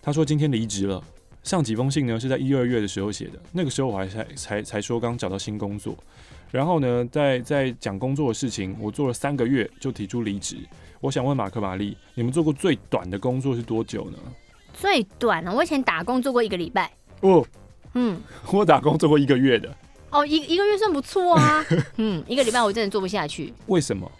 [0.00, 1.04] 他说今天离职了，
[1.42, 5.94] 上几封信呢是在一二月的时候写的，那个时候我还才才才说刚找到新工作，
[6.50, 10.56] 然后呢，在在讲工作的事情，我做了三个月就提出离职。
[10.98, 14.16] 我想问马克玛丽，你们做过最短的工作是多久呢？
[14.72, 16.90] 最短呢，我以前打工做过一个礼拜。
[17.20, 17.46] 哦。
[17.94, 18.20] 嗯，
[18.52, 19.68] 我打工做过一个月的。
[20.10, 21.64] 哦，一一个月算不错啊。
[21.98, 23.54] 嗯，一个礼拜我真的做不下去。
[23.66, 24.10] 为什么？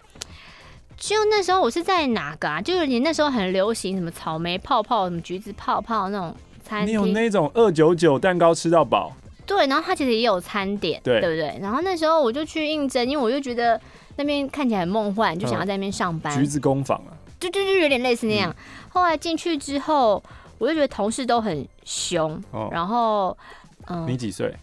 [0.96, 2.60] 就那时候我是在哪个啊？
[2.60, 6.88] 就是你那时候很流行什么草莓泡泡、什么橘子泡泡那种餐厅。
[6.88, 9.12] 你有那种二九九蛋糕吃到饱？
[9.46, 11.58] 对，然后它其实也有餐点，对，对不对？
[11.60, 13.80] 然后那时候我就去应征，因为我就觉得
[14.14, 16.38] 那边看起来很梦幻，就想要在那边上班。
[16.38, 17.10] 橘子工坊啊？
[17.40, 18.50] 就就就有点类似那样。
[18.50, 18.54] 嗯、
[18.90, 20.22] 后来进去之后，
[20.58, 23.36] 我就觉得同事都很凶，哦、然后。
[23.90, 24.54] 嗯，你几岁？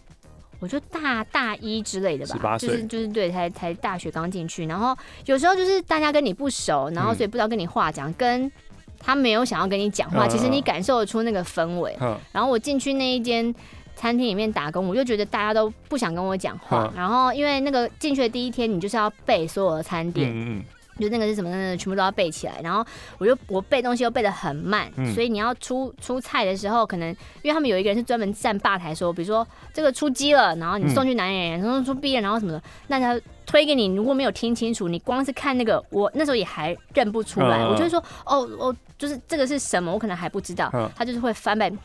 [0.60, 8.52] 我就大大一之类的吧，十八岁，就是就是对，才才大学刚进去，然后有时候就是大家跟你不熟，然后所以不知道跟你话讲，嗯、跟
[8.98, 11.96] 他没有想要跟你讲话，嗯、其实你感受得出那个氛围。
[12.00, 13.54] 嗯、然后我进去那一间
[13.94, 20.64] 餐厅里面打工，我就觉得大家都不想跟我讲话，嗯、然后因为那个进去的第一天，你就是要背所有的餐点。
[20.98, 21.76] 就那个是什么呢？
[21.76, 22.84] 全部都要背起来，然后
[23.18, 27.08] 我就我背东西又背得很慢，嗯、所以你要出出菜的时候，可能
[27.42, 41.76] 因为他们有一个人是专门站吧台说，比如说这个出鸡了，然后你送去哪里人，然后出 B 了，然后什么的，那他推给你，如果没有听清楚，你光是看那个，我那时候也还认不出来，嗯、我就会说哦哦，就是这个是什么，我可能还不知道，嗯、他就是会翻白，就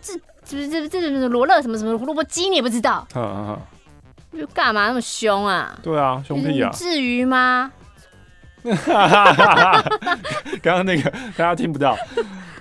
[0.00, 3.06] 这这这这这罗勒什么什么胡萝卜鸡你也不知道，
[4.32, 5.78] 就干嘛那么凶啊？
[5.82, 7.72] 对啊，兄弟啊，至于吗？
[8.74, 9.84] 哈哈哈！
[10.62, 11.96] 刚刚那个大家听不到，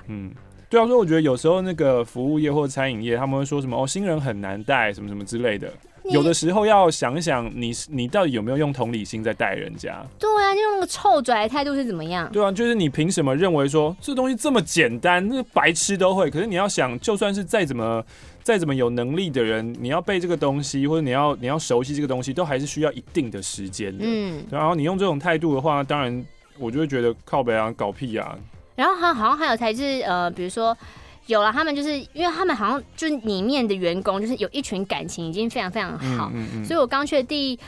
[0.07, 0.31] 嗯，
[0.69, 5.71] 对啊，所以我觉得有时候那个服务业或餐饮业，他们会说什么哦，新人很难带，什么什么之类的。
[6.11, 10.05] 有的时候要想一想你，你你到底有没有用同理心在带人家？
[10.19, 12.29] 对啊，就用那个臭拽的态度是怎么样？
[12.31, 16.29] 对啊，就是你凭什么认为说这东西这么简单，那白痴都会？
[16.29, 18.03] 可是你要想，就算是再怎么。
[18.45, 24.05] 再怎么有能力的人，你要背这个东西，或者你要你要熟悉这个东西，都还是需要一定的时间的。
[24.07, 26.23] 嗯，然后你用这种态度的话，当然
[26.59, 28.37] 我就会觉得靠北啊，搞屁啊。
[28.75, 30.77] 然后好像好像还有才是呃，比如说
[31.25, 37.59] 有了他们，就是因为他们好像就是里面的员工，就是有一群感情已经非常非常好，嗯嗯嗯，所以我刚去的第。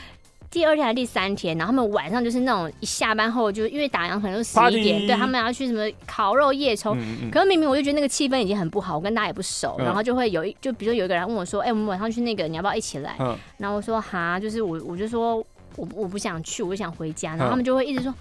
[0.50, 5.06] 第二天还是第三天，然后他们晚上就是那种一下班后，就因为打烊可能都十一点，Party!
[5.06, 6.96] 对他们要去什么烤肉夜冲。
[6.98, 15.36] 嗯嗯，可是明明我就觉得那个气氛已经很不好，我跟大家也不熟，嗯、然后就会有一就比如说有一个人问我说：“哎、欸，我们晚上去那个，你要不要一起来？”嗯、然后我说：“哈，就是我我就说
[15.76, 18.16] 我我不想去，我就想回家。”然后他们就会一直说：“嗯、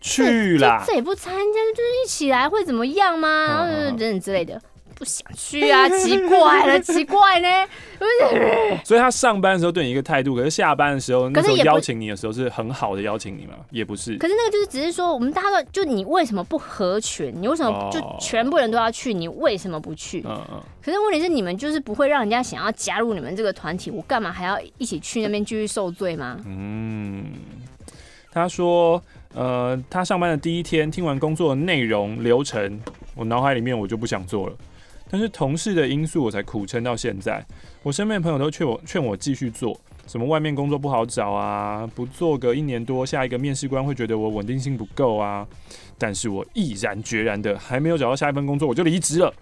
[0.00, 4.60] 去啦，这也不参加，就是一起来会怎么样吗？”然后等等之类的。
[5.00, 7.48] 不想去啊， 奇怪了，奇怪呢，
[7.98, 8.76] 不是？
[8.84, 13.54] 所以他上班的时候对你一个态度，可是下班的时候，那时候邀请你的时候是很好的邀请你吗？
[13.70, 14.14] 也不是。
[14.18, 17.32] 可是那个就是只是说，我们大家都就你为什么不合群？
[17.34, 19.14] 你为什么就全部人都要去？
[19.14, 20.22] 你为什么不去？
[20.28, 20.62] 嗯嗯。
[20.84, 26.38] 可是问题是你们就是不会让人家想要加入你们这个团体，我干嘛还要一起去那边继续受罪吗？
[26.44, 27.24] 嗯，
[28.30, 29.02] 他说，
[29.34, 32.78] 呃，他上班的第一天听完工作的内容流程，
[33.14, 34.56] 我脑海里面我就不想做了。
[35.10, 37.44] 但是同事的因素，我才苦撑到现在。
[37.82, 45.46] 我身边的朋友都劝我劝我继续做，什么外面工作不好找啊，不做个一年多，下一个面试官会觉得我稳定性不够啊。
[45.98, 49.32] 但是我毅然决然的，还没有找到下一份工作，我就离职了。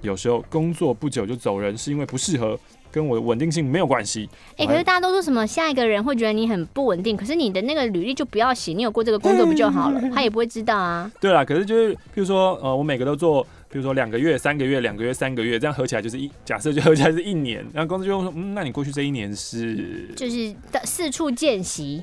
[0.00, 2.58] 有时候工作不久就走人，是因为不适合。
[2.90, 4.26] 跟我的稳定性没有关系。
[4.52, 10.00] 哎、欸，可是大家都说什么下一个人会觉得你很不稳定，可是你的那个履历就不要写，你有过这个工作不就好了？
[10.10, 11.12] 他也不会知道啊。
[11.20, 22.02] 对啦，可是就是，譬如说，呃，我每个都做，比如说两个月、三个月、两个月、三个月，这样合起来就是一，假设就合起来是一年，然后公司就会说，嗯，那你过去这一年是就是到四处见习。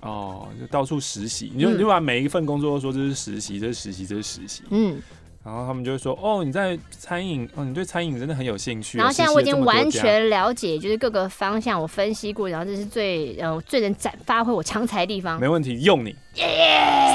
[0.00, 5.00] 哦，就到处实习，你就你就把每一份工作都说这是实习，这是实习，这是实习，嗯。
[5.44, 15.40] 然后他们就会说：“哦，你在餐饮，哦，你对餐饮真的很有兴趣。”然后现在我已经完全了解，就是各个方向我分析过，然后这是最呃最能展发挥我长才的地方。
[15.40, 16.14] 没问题，用你。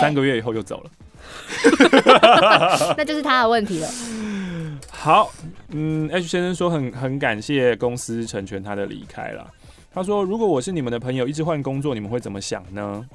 [0.02, 0.92] 三个月以后就走了，
[2.98, 3.88] 那就是他的问题了。
[4.92, 5.32] 好，
[5.70, 9.46] 嗯，H 先生说很很感谢公司成全他的离开了。
[9.94, 13.06] 他说：“如果我是你们的朋友，一直换工作，你们会怎么想呢？”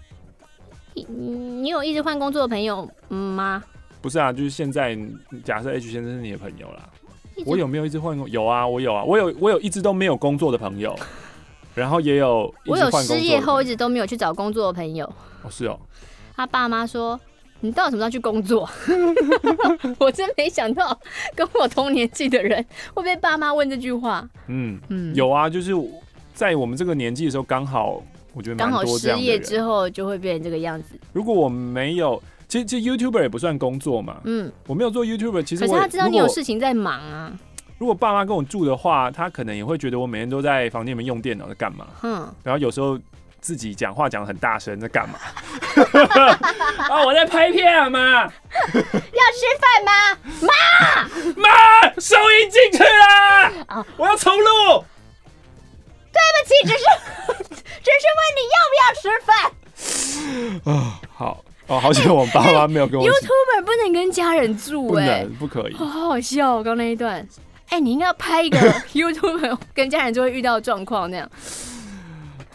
[0.94, 3.62] 你你有一直换工作的朋友吗？
[4.00, 4.98] 不是啊，就是现在
[5.44, 6.88] 假设 H 先生是你的朋友啦。
[7.46, 8.28] 我有没有一直换工？
[8.28, 10.94] 有啊，我有啊，我有我有一直都没有工作的朋友，
[11.74, 15.06] 然后也有我有失业后一直都没有去找工作的朋友。
[15.42, 15.78] 哦，是哦。
[16.36, 17.18] 他爸妈说
[17.62, 18.68] ：“你到底什么时候去工作？”
[19.98, 21.00] 我真没想到
[21.34, 24.28] 跟我同年纪的人会被爸妈问这句话。
[24.48, 25.72] 嗯嗯，有啊，就是
[26.34, 28.02] 在我们这个年纪的时候，刚好
[28.34, 30.98] 我觉得刚好失业之后就会变成这个样子。
[31.14, 32.22] 如果我没有。
[32.48, 34.20] 其实，其实 YouTuber 也不算工作嘛。
[34.24, 37.32] 嗯，我没有做 YouTuber，其实可是他知道你有事情在忙啊。
[37.78, 41.86] 如果爸妈跟我住的话，他可能也会觉得我每天都在房间里面用电脑在干嘛。
[42.02, 43.00] 嗯，然后有时候
[43.42, 45.18] 自己讲话讲得很大声在干嘛？
[46.88, 48.22] 啊， 我在拍片啊，妈。
[48.22, 49.92] 要吃饭吗？
[50.40, 50.48] 妈，
[51.36, 51.50] 妈，
[51.98, 53.64] 收音进去了。
[53.66, 54.84] 啊，我要重录。
[56.12, 56.84] 对不起，只是
[57.82, 60.72] 只是问你要不要吃饭。
[60.72, 61.44] 啊，好。
[61.68, 63.06] 哦，好险我爸妈没有跟我。
[63.06, 65.74] YouTuber 不能跟家人住，哎，不可以。
[65.74, 67.26] 好好笑，刚刚那一段。
[67.70, 68.58] 哎，你应该要拍一个
[68.92, 71.28] YouTuber 跟家人就会遇到状况那样。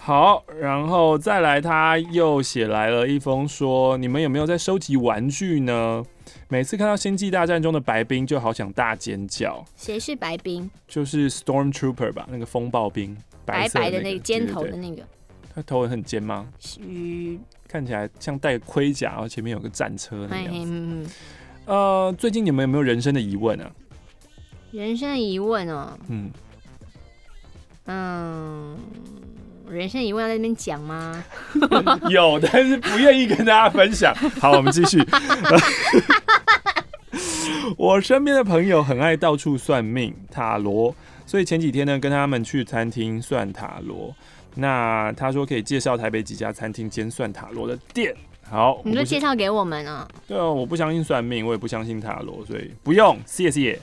[0.08, 6.02] 好，然后再来，他又写来了一封说：“你们有没有在收集玩具呢？
[6.48, 10.72] 每次看到《星际大战》中的白兵，就好想大尖叫。”谁是白兵？
[10.88, 15.04] 就是 Stormtrooper 吧，那个风暴兵，白白的那个尖头的那个。
[15.54, 16.48] 他头很尖吗？
[16.80, 17.38] 嗯。
[17.67, 21.12] 看起来像戴盔甲，然后前面有个战车那样子。
[21.65, 23.70] 呃，最近你们有没有人生的疑问啊？
[24.72, 26.32] 人生的疑问哦，嗯
[27.88, 28.78] 嗯，
[29.69, 31.23] 人生疑问要在那边讲吗？
[32.10, 34.15] 有，但是不愿意跟大家分享。
[34.39, 35.03] 好，我们继续。
[37.77, 44.15] 我身边的朋友很爱到处算命塔罗，所以前几天呢，跟他们去餐厅算塔罗。
[44.56, 48.15] 那他说可以介绍台北几家餐厅兼算塔罗的店。
[48.49, 50.08] 好，你就介绍给我们啊？
[50.25, 53.17] 对啊，我不相信算命，我也不相信塔罗，所以不用。
[53.25, 53.77] 谢谢。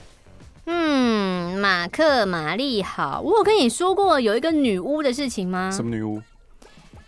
[0.65, 5.71] 嗯，马克玛丽好，我有跟你说过有一个女巫的事情吗？
[5.71, 6.21] 什么女巫？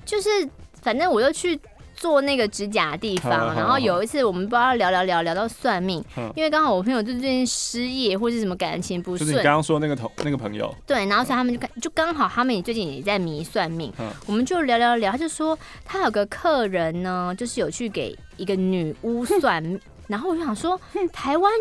[0.06, 0.30] 就是
[0.82, 1.60] 反正我又去。
[2.00, 5.98] 做那个指甲的地方，然后有一次我们不知道聊聊聊聊到算命，
[6.36, 13.91] 因为刚好我朋友就最近失业或是什么感情不顺，就是你刚刚说那个同那个朋友，对，然后所以他们就看就刚好他们也最近也在迷算命，
[14.28, 20.80] 我们就聊聊聊，他就说他有个客人呢，就是有去给一个女巫算， 然后我就想说
[21.12, 21.52] 台湾。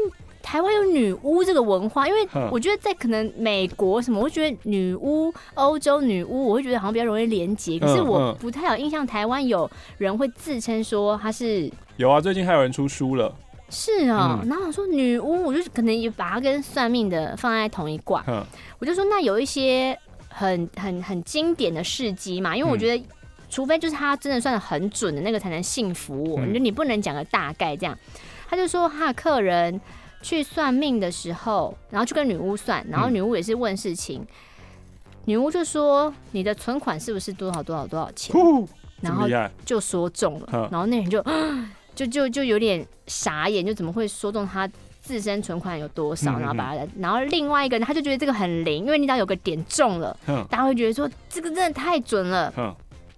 [0.46, 7.80] 台湾有女巫这个文化，因为我觉得在可能美国什么，我觉得女巫、欧洲女巫，我会觉得好像比较容易连结。
[7.80, 11.68] 可是我不太有印象，台湾有人会自称说他是。
[11.96, 13.34] 有啊，最近还有人出书了。
[13.70, 18.24] 是啊，然后我说女巫，我就可能也把它跟算命的放在同一卦。
[18.78, 23.04] 我就说那有一些很很很经典的事迹嘛，因为我觉得
[23.50, 27.98] 除非就是他真的算的很准的那个才能信服我，你你不能讲个大概这样。
[28.48, 29.80] 他就说他的客人。
[30.26, 34.26] 去算命的时候，然后去跟女巫算，然后女巫也是问事情，嗯、
[35.26, 38.34] 女巫就说你的存款是不是多少多少多少钱，
[39.00, 39.28] 然后
[39.64, 41.24] 就说中了，然后那人就
[41.94, 44.68] 就就就有点傻眼，就怎么会说中他
[45.00, 50.18] 自身存款有多少，然后把他，然后另外一个人他就觉得这个很灵，因为你只要有个点中了，
[50.50, 52.52] 大家会觉得说这个真的太准了。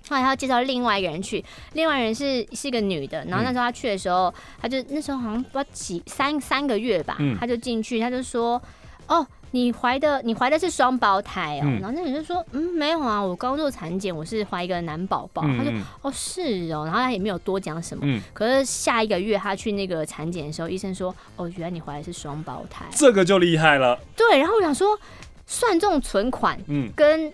[0.09, 1.45] 后来他要介绍另外一个人去，
[1.75, 8.61] 另外人是是一个女的，然后那时候他去的时候，他就那时候好像不知道几三三个月吧，他就进去，他就说，
[9.07, 15.43] 哦，你怀的你怀的是双胞胎哦，然后那人就说，嗯，没有啊，我刚做产检，我是怀一个男宝宝。
[15.43, 23.99] 他说，哦，是哦，然后他也没有多讲什么，可是下一个月他去那个产检的时候，医生说，哦，原来你怀的是双胞胎，这个就厉害了。
[24.17, 24.99] 对，然后我想说，
[25.47, 27.33] 算这种存款，嗯，跟。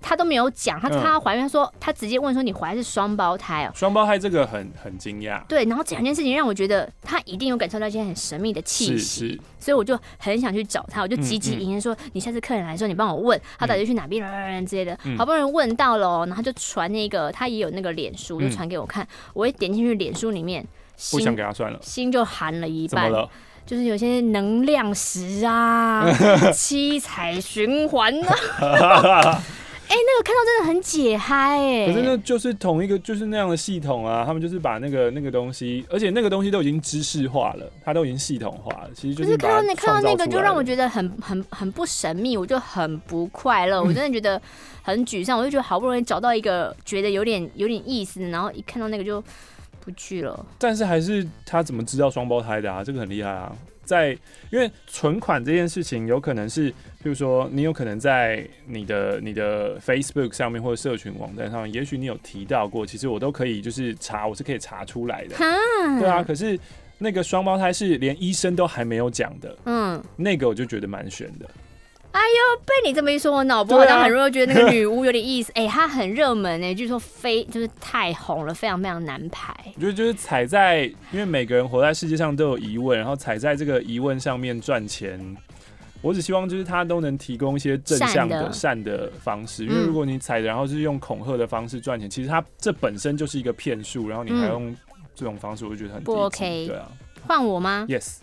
[0.00, 3.72] 他都没有讲，他他怀孕，他说他直接问说，你怀的是双胞胎哦？
[3.74, 5.42] 双胞胎这个很很惊讶。
[5.46, 14.98] 对，然后这两件事情让我觉得他一定有感受到一些很神秘的气息，所以我就很想去找他，我就急急营营说，你下次客人来的时候，你帮我问他到底去哪边之类的。
[15.18, 19.06] 好不容易问到了，然后就传那个他也有那个脸书，就传给我看。
[19.34, 20.66] 我一点进去脸书里面，
[21.10, 23.12] 不想给他算了，心就寒了一半。
[23.66, 26.04] 就是有些能量石啊，
[26.52, 29.40] 七彩循环啊。
[29.90, 31.86] 哎、欸，那个看到真的很解嗨哎！
[31.88, 34.24] 可是那就是同一个，就是那样的系统啊。
[34.24, 38.90] 他们就是把那个那个东西，而且那个东西都已经知识化了，它都已经系统化了。
[38.94, 43.82] 其实就是，是看到那看到那个，就让我觉得很很很不神秘，我就很不快乐。
[43.82, 44.40] 我真的觉得
[44.82, 49.20] 很沮丧，我就觉得好不容易找到一个觉得有点有点意思，然后一看到那个就
[49.80, 50.46] 不去了。
[50.56, 52.84] 但是还是他怎么知道双胞胎的啊？
[52.84, 53.52] 这个很厉害啊！
[53.90, 54.16] 在，
[54.50, 56.70] 因为存款这件事情有可能是，
[57.02, 65.34] 比如说你有可能在你的你的 Facebook 上面或者社群网站上，也许你有提到过，其实我都可以就是查，我是可以查出来的。
[65.98, 66.56] 对啊，可是
[66.98, 71.50] 那个双胞胎是连医生都还没有讲的，嗯，那个我就觉得蛮悬的。
[72.12, 75.52] 哎呦，被你这么一说，我脑波好像很容易觉得那个女巫有点意思。
[75.56, 79.54] 哎、欸，她很热门哎，据说非就是太红了，非常非常难排。
[79.76, 85.36] 我觉得就是踩在，因为每个人活在世界上都有疑问，然后踩在这个疑问上面赚钱。
[86.02, 94.74] 我只希望就是他都能提供一些正向的善的，方式，因为如果你踩，然后是用恐吓的方式赚钱，嗯、其实他这本身就是一个骗术，然后你还用
[95.14, 96.66] 这种方式，我就觉得很不 OK。
[96.66, 96.88] 对啊，
[97.26, 98.20] 换我吗？Yes，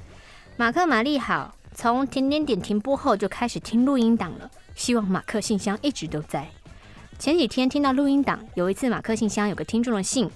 [0.57, 1.53] 马克玛丽好。
[1.79, 6.47] 从甜点点停播后就开始听录音档了，希望马克信箱一直都在。
[7.19, 10.27] 前几天听到录音档，有一次马克信箱有个听众的信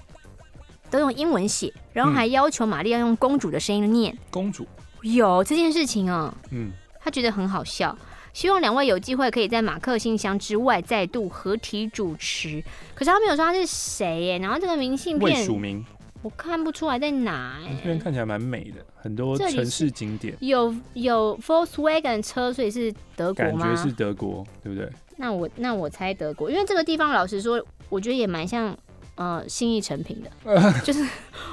[0.92, 4.16] 都用英文写，然后还要求玛丽要用公主的声音念。
[4.30, 4.68] 公主
[5.02, 6.70] 有这件事情哦，嗯，
[7.00, 7.98] 他觉得很好笑，
[8.34, 12.64] 希望两位有机会可以在马克信箱之外再度合体主持。
[12.94, 15.84] 可是他没有说他是谁耶，然后这个明信片未署名。
[16.22, 23.66] 我看不出来在哪哎、欸，这边看起来蛮美的，很多城市景点，有有 Volkswagen 车，所以是德国吗？
[23.66, 24.88] 感觉是德国，对不对？
[25.18, 28.78] 那我那我猜德国，因为这个地方老实说，我觉得也蛮像
[29.16, 31.04] 呃新义成品的，呃、 就是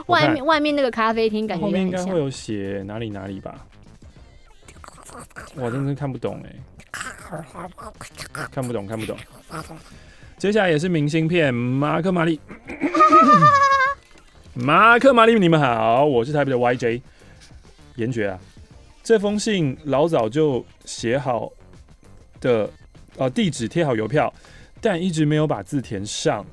[0.07, 3.66] 外面外面那个咖啡厅，感觉应该会有写哪里哪里吧？
[5.57, 6.61] 我真的看不懂哎、欸，
[8.51, 9.16] 看不懂看不懂。
[10.36, 12.38] 接下来也是明信片，马克玛丽。
[14.55, 17.01] 马克、玛丽，你们好，我是台北的 YJ
[17.99, 18.40] 严爵啊。
[19.05, 21.53] 这封信老早就写好
[22.40, 22.68] 的，
[23.16, 24.32] 呃，地址贴好邮票，
[24.80, 26.44] 但一直没有把字填上，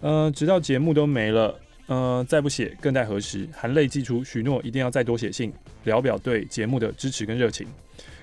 [0.00, 3.48] 呃，直到节目都没了，呃，再不写更待何时？
[3.52, 5.52] 含泪寄出，许诺一定要再多写信，
[5.84, 7.66] 聊表对节目的支持跟热情。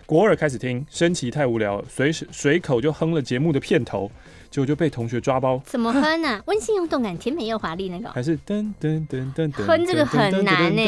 [0.05, 4.11] 国二开始听，升旗太无聊，随随口就哼了节目的片头。
[4.49, 6.41] 结果就被同学抓包，怎么哼呢？
[6.47, 10.83] 温馨又动感，甜美又华丽那个，还是噔噔噔噔噔，哼这个很难呢，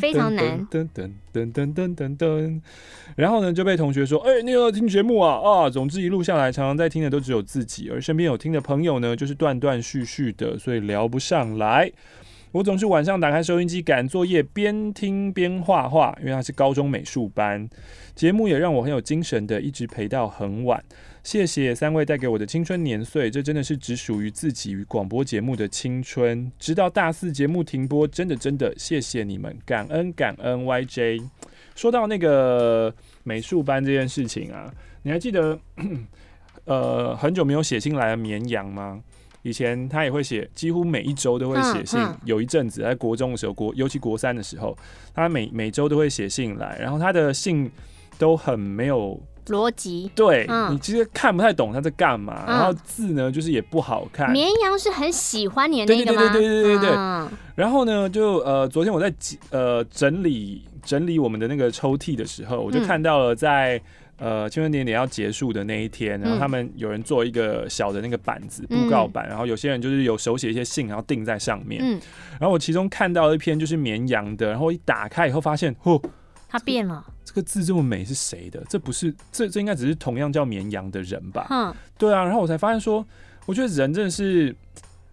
[0.00, 0.66] 非常难。
[0.70, 2.60] 噔噔噔噔噔噔噔，
[3.16, 5.34] 然后呢就被同学说：“哎，你有听节目啊？
[5.34, 11.90] 啊，总之一路下来，常常在听的都只有自己，而身边有听的朋友呢，就是断断续续的，所以聊不上来。
[12.52, 17.68] 我总是晚上打开收音机赶作业，边听边画画，因为他是高中美术班，
[18.14, 20.82] 节目也让我很有精神的，一直陪到很晚。”
[21.24, 26.52] 谢谢三位带给我的青春年岁，这真的是只属于自己与广播节目的青春。
[26.58, 30.66] 直到大四节目停播，真的真的谢谢你们，感恩感恩。
[30.66, 31.26] YJ
[31.74, 34.70] 说到那个美术班这件事情啊，
[35.02, 35.58] 你还记得
[36.66, 39.02] 呃很久没有写信来的绵羊吗？
[39.40, 41.98] 以前他也会写，几乎每一周都会写信。
[42.26, 44.76] 有一阵子在国中的时候，国尤其国三的时候，
[45.14, 47.70] 他每每周都会写信来，然后他的信
[48.18, 49.18] 都很没有。
[49.46, 54.30] 逻辑对，嗯、你其实看不太懂他在干嘛，嗯、然后字呢就是也不好看。
[54.30, 56.32] 绵羊是很喜欢你的那个吗？
[56.32, 56.96] 对对对对对对对。
[56.96, 59.12] 嗯、然后呢，就呃，昨天我在
[59.50, 63.76] 呃整理整理我们的那个抽屉的时候，我就看到了在、
[64.18, 71.80] 嗯、呃青春点点要结束的那一天，然后他们有人做一个小的那个板子布告板，嗯、然后有些人就是有手写一些信，然后钉在上面。
[71.82, 72.00] 嗯。
[72.40, 76.02] 然后我其中看到一篇就是绵羊的，然后一打开以后发现，嚯！
[76.48, 78.62] 它变了，这个字这么美是谁的？
[78.68, 81.46] 这不是，这这应该只是同样叫绵羊的人吧？
[81.50, 82.22] 嗯，对啊。
[82.22, 83.04] 然后我才发现说，
[83.46, 84.54] 我觉得人真的是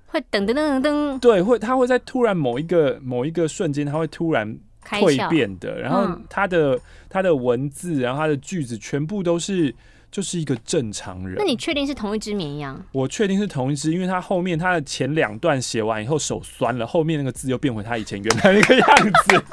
[0.05, 4.55] 会噔噔噔噔噔，对，会他会在突然某一个某一个瞬间，他会突然
[4.85, 5.79] 蜕变的。
[5.79, 6.79] 然后他的
[7.09, 9.73] 他的文字，然后他的句子，全部都是
[10.11, 11.35] 就是一个正常人。
[11.37, 12.79] 那你确定是同一只绵羊？
[12.91, 19.43] 我确定是同一只，因为他后面他的前两段写完以后手酸了，后面那个字又变回他以前原来那个样子。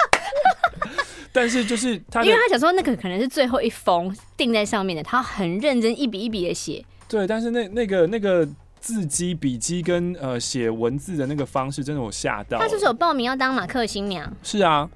[1.31, 6.83] 但是就是他，因为他想说那个可能是最后一封钉在上面的，他很认真一笔一笔的写。
[7.07, 8.47] 对，但是那那个那个
[8.79, 12.57] 字迹、笔迹跟呃写文字的那个方式，真的我吓到。
[12.57, 14.31] 他是不是有报名要当马克新娘？
[14.43, 14.89] 是啊。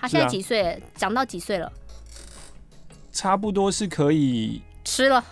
[0.00, 0.78] 他现在几岁了？
[0.94, 1.72] 长到几岁了？
[3.12, 5.24] 差不多是可以吃了，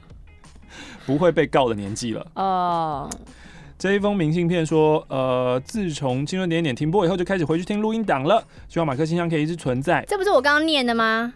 [1.06, 2.26] 不会被告的年纪了。
[2.34, 3.10] 哦。
[3.80, 8.46] 这一封明信片说，呃，自从青春点点停播以后，就开始回去听录音档了。
[8.68, 10.04] 希望马克信箱可以一直存在。
[10.06, 11.32] 这不是我刚刚念的吗？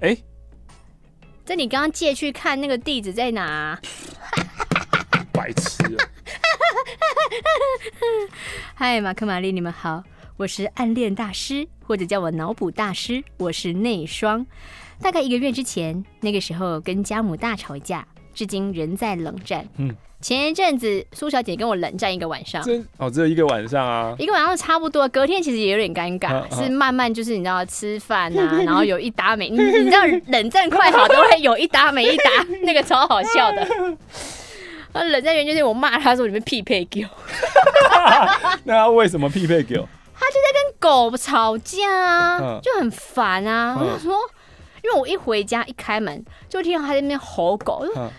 [0.00, 0.24] 哎、欸，
[1.44, 3.76] 这你刚刚借去看那个地址在哪？
[5.32, 6.04] 白痴了！
[8.74, 10.04] 嗨，马克、玛丽，你们好，
[10.36, 13.24] 我是暗恋大师，或者叫我脑补大师。
[13.38, 14.46] 我是内双。
[15.00, 18.06] 大概一个月之前，那个时候跟家母大吵一架。
[18.34, 19.66] 至今仍在冷战。
[19.78, 25.08] 嗯，前一阵子苏小姐跟我冷战一个晚上，真哦，只有一个晚上啊，一个晚上差不多。
[25.08, 32.30] 隔天其实也有点尴尬，啊啊是慢慢就是你知道吃饭啊，然后有一搭没，你你知道冷战快好都会有一搭没一搭，
[32.64, 33.62] 那个超好笑的。
[34.92, 37.00] 啊，冷战原因就是我骂他说你们匹配狗，
[38.64, 39.86] 那他为什么匹配狗？
[40.16, 43.76] 他就在跟狗吵架啊，嗯就很烦啊。
[43.78, 44.16] 嗯我就说，
[44.84, 48.10] 因为我一回家一开门就听到他在那边吼狗，我说嗯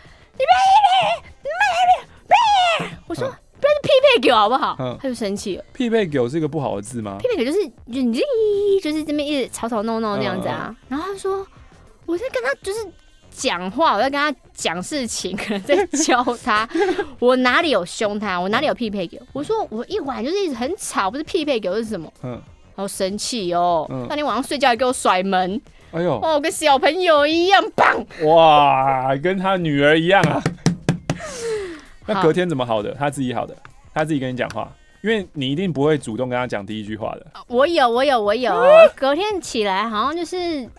[3.07, 3.89] 我说不要是匹
[4.19, 4.97] 配狗好不好嗯？
[4.99, 5.63] 他就生气了。
[5.73, 7.17] 匹配狗是一个不好的字吗？
[7.19, 8.21] 匹配狗就是就你就
[8.81, 10.75] 就是这边一直吵吵闹闹那样子啊。
[10.89, 11.45] 然后他说
[12.05, 12.79] 我在跟他就是
[13.29, 16.67] 讲话，我在跟他讲事情，可能在教他。
[17.19, 18.39] 我哪里有凶他？
[18.39, 19.17] 我哪里有匹配狗？
[19.33, 22.11] 我说我一晚就是一直很吵，不是匹配狗是什么？
[22.23, 25.61] 嗯，然后生气哦嗯，那天晚上睡觉还给我甩门，
[25.95, 28.05] 哎呦，哦，跟小朋友一样棒。
[28.25, 30.43] 哇，跟他女儿一样啊。
[32.05, 32.93] 那隔天怎么好的？
[32.95, 33.55] 他自己好的，
[33.93, 34.69] 他自己跟你讲话，
[35.01, 37.25] 因为你一定不会主动跟他讲第一句话的。
[37.47, 38.53] 我有，我有，我有。
[38.93, 40.69] 隔天起来好像就是，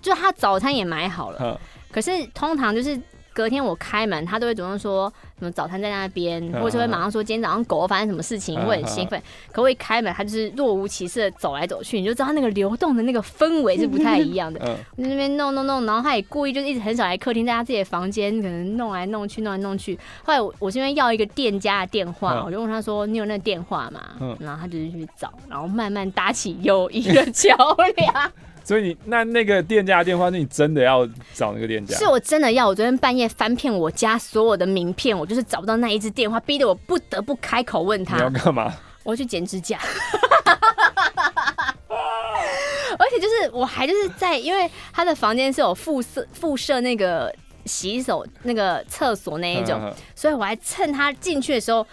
[0.00, 1.58] 就他早餐也买好了，嗯
[1.90, 2.98] 可是通常就是
[3.32, 9.20] 隔天我开门，他都会主动说什么早餐在那边，嗯或者会马上说今天早上狗发生什么事情，嗯会很兴奋。
[9.50, 14.60] 可我一开门，他就是若无其事的走来走去，你就知道他那个流动的那个氛围是不太一样的。
[14.60, 14.66] 我，
[15.02, 19.98] 在那边弄弄弄，然后他也故意就是一直很少来客厅，在他自己的房间可能弄来弄去，弄来弄去。
[20.24, 27.56] 后来我我是因为要一个店家的电话，嗯我就问他说：“你有那个电话吗？”嗯然后他就是去找，然后慢慢搭起友谊的桥
[27.96, 28.32] 梁。
[28.64, 31.96] 所以你那那个店家的电话，是你真的要找那个店家？
[31.96, 38.44] 是我真的要，我昨天半夜翻遍我家所有的名片，我就是找不到那一只电话，逼得我不得不开口问你要他。
[38.44, 38.72] 干嘛？
[39.04, 39.78] 我要去剪指甲。
[42.98, 47.34] 而且就是我还就是在，因为他的房间是有附设附设那个
[47.64, 51.84] 洗手那个厕所那一种，所以我还趁他进去的时候，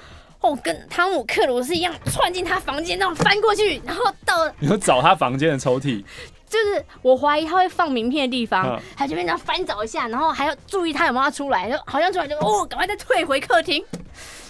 [0.42, 6.04] 哦，跟汤姆克鲁斯一样窜进他房间，那种翻过去，然后到你要找他房间的抽屉，
[6.50, 13.84] 就是我怀疑他会放名片的地方嗯，他这边这样翻找一下，然后还要注意他有没有要出来，就好像出来就哦，赶快再退回客厅，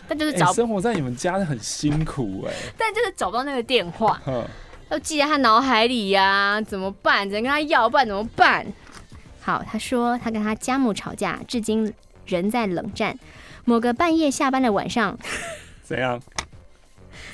[0.08, 4.20] 但就是哎、找，生活在你们家很辛苦哎、 但就是找不到那个电话。
[4.26, 4.44] 哼
[4.90, 7.30] 要记在他脑海里呀、怎么办？
[7.30, 8.66] 只能跟他要，不然怎么办？
[9.42, 11.94] 好，他说他跟他家母吵架，至今
[12.26, 13.16] 仍在冷战。
[13.66, 15.16] 某个半夜下班的晚上，
[15.84, 16.20] 怎样？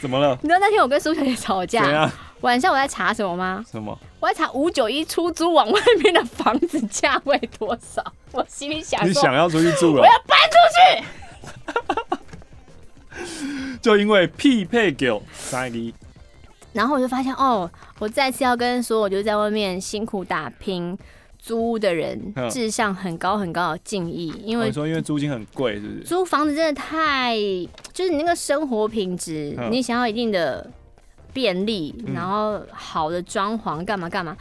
[0.01, 0.38] 怎么了？
[0.41, 2.11] 你知道那天我跟苏小姐吵怎架，样？
[2.41, 3.65] 晚上我在查什么吗？
[3.69, 3.97] 什么？
[4.19, 8.03] 我在查五九一出租网外面的房子价位多少。
[8.31, 10.01] 我心里想，你想要出去住了？
[10.01, 11.03] 我要搬出去。
[13.81, 15.93] 就因为匹配狗三一，
[16.73, 17.69] 然后我就发现哦，
[17.99, 20.97] 我再次要跟所有就是在外面辛苦打拼
[21.39, 26.03] 租屋的人嗯致上很高很高的敬意，因为我说因为租金很贵，是不是？
[26.03, 27.38] 租房子真的太，
[27.93, 30.69] 就是你那个生活品质，嗯你想要一定的
[31.36, 34.38] 便利，嗯然后好的装潢，干嘛干嘛。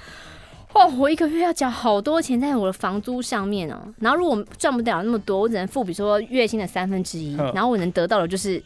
[0.73, 3.93] 哦，我一个月要缴好多钱在我的房租上面哦。
[3.99, 8.63] 然后如果赚不了那么多，我只能付，比如说月薪的三分之一，嗯然后我能得到的就是，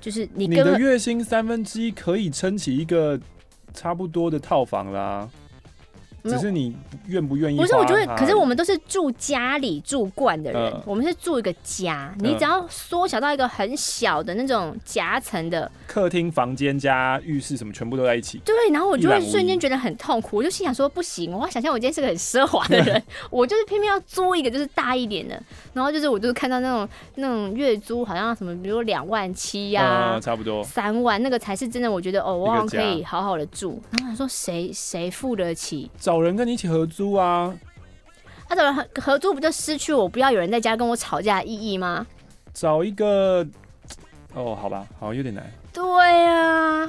[0.00, 3.20] 就是你你的月薪三分之一可以撑起一个
[3.74, 5.28] 差不多的套房啦，
[6.24, 6.74] 只是你
[7.06, 7.58] 愿不愿意？
[7.58, 18.38] 不是，我觉得，可是我们都是住家里住惯的人，嗯我们是住一个家，你嗯只要缩小到一个很小的那种夹层的，客厅、房间加浴室什么全部都在一起。
[18.44, 25.40] 对，然后我就会瞬间觉得很痛苦，我就心想说不行，我要想象我今天是个很奢华的人， 我就是偏偏要租一个就是大一点的，
[25.72, 30.20] 然后就是我就是看到那种那种月租好像什么，比如两万七呀嗯，。
[30.20, 30.62] 差不多。
[30.62, 33.82] 三万那个才是真的，我觉得哦，我好像可以好好的住。
[33.90, 35.90] 然后我想说谁谁付得起？
[36.12, 37.50] 找人跟你一起合租啊，
[38.50, 42.06] 那找人合合租不就失去我不要有人在家跟我吵架的意义吗？
[42.52, 43.42] 找一个
[44.34, 45.82] 哦，好吧，好有点难，对
[46.26, 46.84] 啊，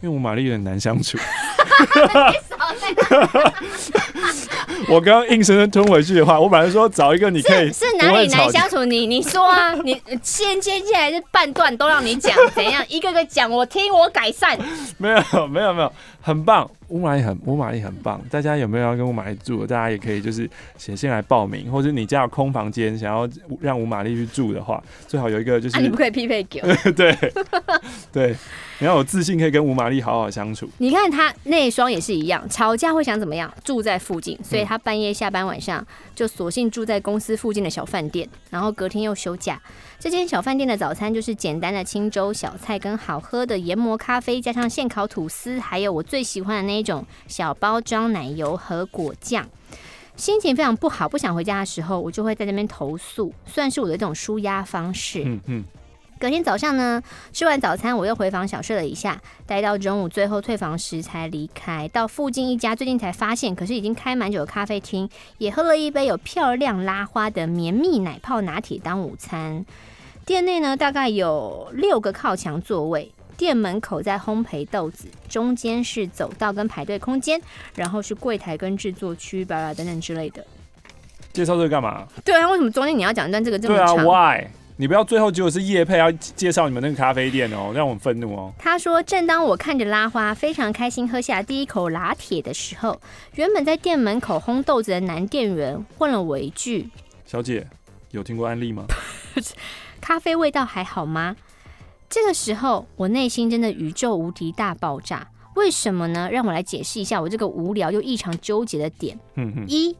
[0.00, 1.18] 因为我玛丽有点难相处。
[4.88, 8.84] 我刚刚硬生生吞回去的话，我本来说找一个你可以 是哪里难相处？
[8.84, 14.58] 你你说啊，你先接下来是半段都让你讲，怎样一个个讲，我听我改善。
[14.98, 18.20] 没有没有没有，很棒，乌玛丽很乌玛丽很棒。
[18.30, 19.66] 大家有没有要跟乌玛丽住？
[19.66, 23.28] 大家也可以就是写信来报名，或者你家有空房间想要
[23.60, 26.92] 让乌玛丽去住的话，最好有一个就是、啊，你不可以匹配给我。
[26.92, 27.16] 对
[28.12, 28.36] 对，
[28.78, 30.68] 你要有自信可以跟吴玛丽好好相处。
[30.78, 33.52] 你看他那一双也是一样，吵架会想怎么样？
[33.62, 39.60] 住在附近，所以他半夜下班晚上就索性住在公司附近的小饭店，然后隔天又休假。
[39.98, 49.48] 这间小饭店的早餐就是简单的清粥小菜跟好喝的研磨咖啡，加上现烤吐司，还有我最喜欢的那一种小包装奶油和果酱。
[50.16, 55.22] 心情非常不好，不想回家的时候，我就会在那边投诉，算是我的一种舒压方式。
[55.24, 55.64] 嗯嗯。
[56.18, 57.02] 隔天早上呢，
[57.32, 61.86] 吃完早餐，我又回房小睡了一下，待到中午最后退房时才离开。
[61.88, 65.08] 到附近一家最近才发现，可是已经开蛮久的咖啡厅，
[65.38, 69.66] 也喝了一杯有漂亮拉花的绵密奶泡拿铁当午餐。
[70.24, 77.38] 店内呢，大概有六个靠墙座位，店门口在烘焙豆子，中间是走道跟排队空间，
[77.74, 80.42] 然后是柜台跟制作区，巴拉等等之类的。
[81.32, 82.06] 介绍这个干嘛？
[82.24, 83.96] 对啊，为什么中间你要讲一段这个这么长？
[83.96, 84.46] 对啊，Why？
[84.76, 88.52] 你不要最后结果是叶佩要介绍你们那个咖啡店哦，让我愤怒哦。
[88.58, 93.00] 他说：“正当我看着拉花非常开心喝下第一口拿铁的时候，
[93.36, 96.90] 原本在店门口烘豆子的男店员问了我一句
[97.24, 97.64] ：‘小姐，
[98.10, 98.84] 有听过安利吗？
[100.00, 101.36] 咖啡味道还好吗？’
[102.10, 105.28] 这个时候，我内心真的宇宙无敌大爆炸。
[105.54, 106.28] 为什么呢？
[106.32, 109.16] 让我来解释一下我这个无聊又异常纠结的点。
[109.36, 109.96] 嗯哼，一，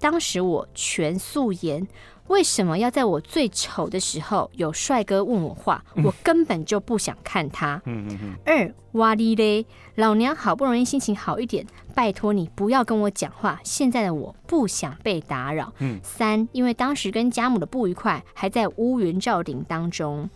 [0.00, 1.86] 当时我全素颜。”
[2.28, 5.82] 为什么要在我最丑的时候有帅哥问我话？
[6.02, 7.80] 我根本就不想看他。
[7.84, 8.34] 嗯嗯嗯。
[8.46, 9.66] 二，哇哩嘞，
[9.96, 13.60] 老娘好不容易心情好一点，拜托你不要跟我讲话。
[13.62, 15.72] 现在的我不想被打扰。
[15.80, 16.00] 嗯。
[16.02, 20.28] 三，因为当时跟家母的不愉快还在乌云罩顶当中。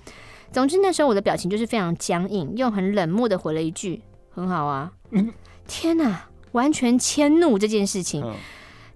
[0.52, 5.32] 总之那时候我的表情就是非常僵硬，又很冷漠的回了一句：“很好啊。”嗯。
[5.66, 8.24] 天哪，完全迁怒这件事情。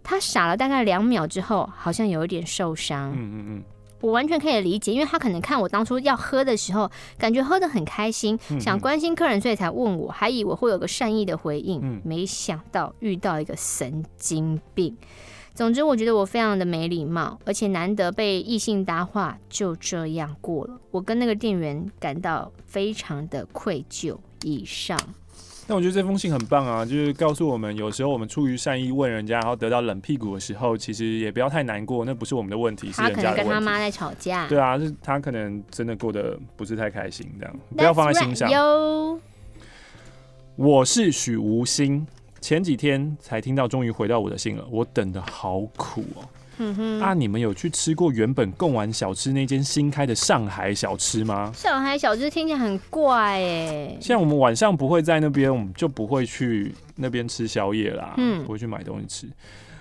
[0.03, 3.13] 他傻了大概两秒之后，好像有一点受伤。
[3.13, 3.65] 嗯嗯嗯，
[4.01, 14.97] 我完全可以理解，因为他可能看我当初要喝的时候，感觉喝得很开心，想关心客人，所以才问我，还以为会有个善意的回应，没想到遇到一个神经病。
[15.55, 20.81] 总之，我觉得我非常的没礼貌，而且难得被异性搭话，就这样过了。
[20.91, 24.17] 我跟那个店员感到非常的愧疚。
[24.45, 24.99] 以上。
[25.73, 33.23] 那我觉得这封信很棒啊，就是告诉我们，有时候我们出于善意问人家，然后得到冷屁股的时候，其实也不要太难过，那不是我们的问题，是人家的问题。
[33.23, 34.47] 他可能跟他妈在吵架。
[34.49, 38.51] 对啊，是他可能真的过得不是太开心，这样不要放在心上。
[38.51, 39.19] Right,
[40.57, 42.07] 我是许无心，
[42.43, 46.29] 前几天才听到，终于回到我的信了，我等的好苦哦。
[46.59, 51.51] 嗯哼，啊，你们有去吃过原本贡丸小吃那间新开的上海小吃吗？
[51.55, 53.97] 上海小吃听起来很怪哎。
[54.01, 59.27] 像我们晚上不会在那边，我们就不会去那边吃宵夜啦，嗯，不会去买东西吃。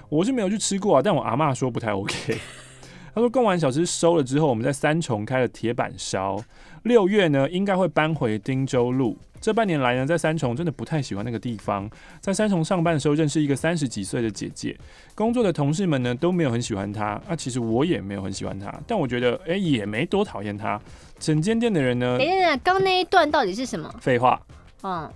[0.09, 2.37] 我是没有去吃过啊，但我阿妈说不太 OK。
[3.13, 6.41] 他说贡丸小吃收了之后，我们在三重开了铁板烧，
[6.83, 9.17] 六月呢应该会搬回汀州路。
[9.41, 11.89] 这半年来呢，在三重真的不太喜欢那个地方。
[12.19, 14.77] 在三重上班的时候，认识一个三十几岁的姐姐，
[15.15, 17.19] 工作的同事们呢都没有很喜欢她。
[17.27, 20.79] 啊，其实我也没有很喜欢她，但我觉得，哎，也没多讨厌她。
[21.19, 23.91] 整间店的人呢，等等，刚那一段到底是什么？
[23.99, 24.39] 废话。
[24.83, 25.11] 嗯，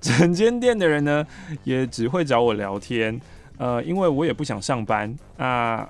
[0.00, 1.26] 整间店的人呢，
[1.64, 3.18] 也只会找我聊天。
[3.58, 5.88] 呃，因为我也不想上班啊，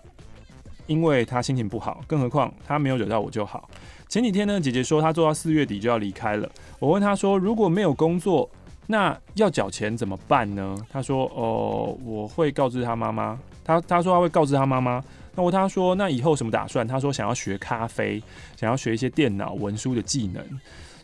[0.87, 3.69] 因为他心情不好，更何况他没有惹到我就好。
[4.13, 6.47] 前几天呢，姐姐说她做到四月底就要离开了。
[6.79, 8.47] 我问她说，如果没有工作，
[8.87, 10.77] 那要缴钱怎么办呢？
[10.91, 13.41] 她说，哦，我会告知她妈妈。
[13.65, 15.03] 她她说她会告知她妈妈。
[15.35, 16.87] 那我问她说，那以后什么打算？
[16.87, 18.23] 她说想要学咖啡，
[18.55, 20.45] 想要学一些电脑文书的技能。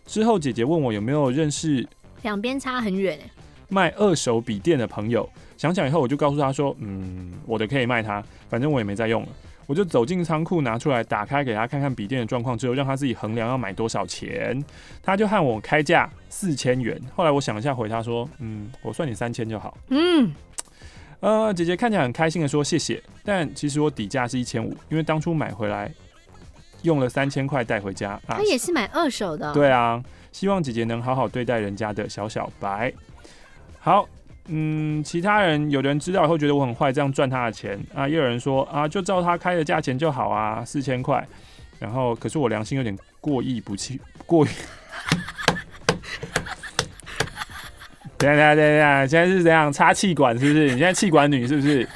[0.05, 1.89] 之后姐姐问我有没有认识，
[2.21, 3.19] 两边差很远，
[3.71, 5.27] 卖二手笔电的朋友。
[5.57, 9.29] 想想以后，我就告诉她说，嗯，我的可以卖她，反正我也没在用了。
[9.69, 14.59] 我就走进仓库，拿出来打开给他看看笔电的状况之后，让他自己衡量要买多少钱。
[15.03, 16.99] 他就和我开价四千元。
[17.15, 20.33] 后来我想一下，回他说：“嗯，我算你三千就好。”嗯，
[21.21, 25.93] 呃，姐姐看起来很开心的说：“谢谢。”但其实我底价是一千五，因为当初买回来
[26.81, 28.13] 用了三千块带回家。
[28.27, 29.53] 啊，他也是买二手的。
[29.53, 30.03] 对啊，
[30.33, 32.91] 希望姐姐能好好对待人家的小小白。
[33.79, 34.09] 好。
[34.49, 38.09] 嗯，其他人有的人知道以后觉得我很坏，这样赚他的钱啊。
[38.09, 41.27] 也有人说啊，就照他开的价钱就好啊，四千块。
[41.79, 44.49] 然后，可是我良心有点过意不去，过意。
[48.17, 50.65] 等下等下等下，现在是怎样插气管是不是？
[50.65, 51.89] 你现在气管女是不是？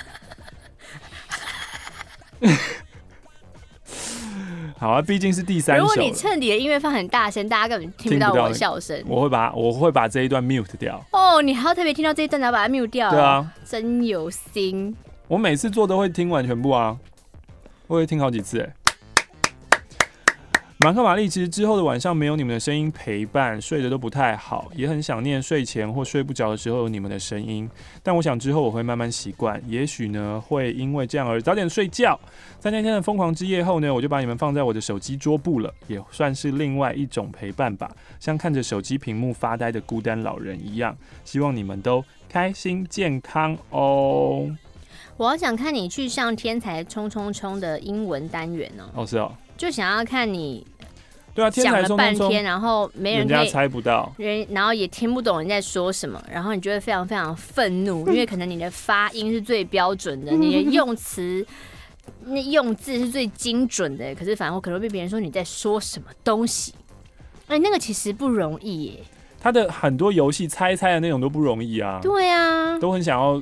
[4.82, 5.82] 好啊，毕竟是第三首。
[5.84, 9.00] 如果你趁你的音乐放很大声，大家根本听不到我的笑声。
[9.06, 11.00] 我会把我会把这一段 mute 掉。
[11.12, 13.08] 哦，你还要特别听到这一段，然后把它 mute 掉？
[13.08, 14.92] 对啊，真有心。
[15.28, 16.96] 我每次做都会听完全部啊，
[17.86, 18.74] 我会听好几次哎。
[20.82, 27.70] 马克玛丽，其实之后的晚上没有你们的声音陪伴，睡得都不太好，也很想念睡前或睡不着的时候有你们的声音。
[28.02, 32.18] 但我想之后我会慢慢习惯，也许呢会因为这样而早点睡觉。
[32.58, 40.96] 在那天的疯狂之夜后呢，我就把你们放在我的手机桌布了，也算是另外一种陪伴吧，像看着手机屏幕发呆的孤单老人一样。
[41.24, 44.50] 希望你们都开心健康哦。
[45.22, 48.82] 我好想看你去上天才冲冲冲的英文单元哦。
[48.92, 49.30] 哦，是哦。
[49.56, 50.66] 就想要看你。
[51.32, 61.46] 对啊，讲了半天，然后没人，人家猜不到，人然后也听不懂人在说什么，然后你就会非常非常愤怒， 因为可能你的发音是最标准的，你的用词
[62.26, 66.74] 那用字是最精准的，可是反而我可能会被别人说你在说什么东西，
[67.46, 69.04] 哎，那个其实不容易耶。
[69.40, 73.40] 他的很多游戏猜猜的那种都不容易啊，对啊，都很想要。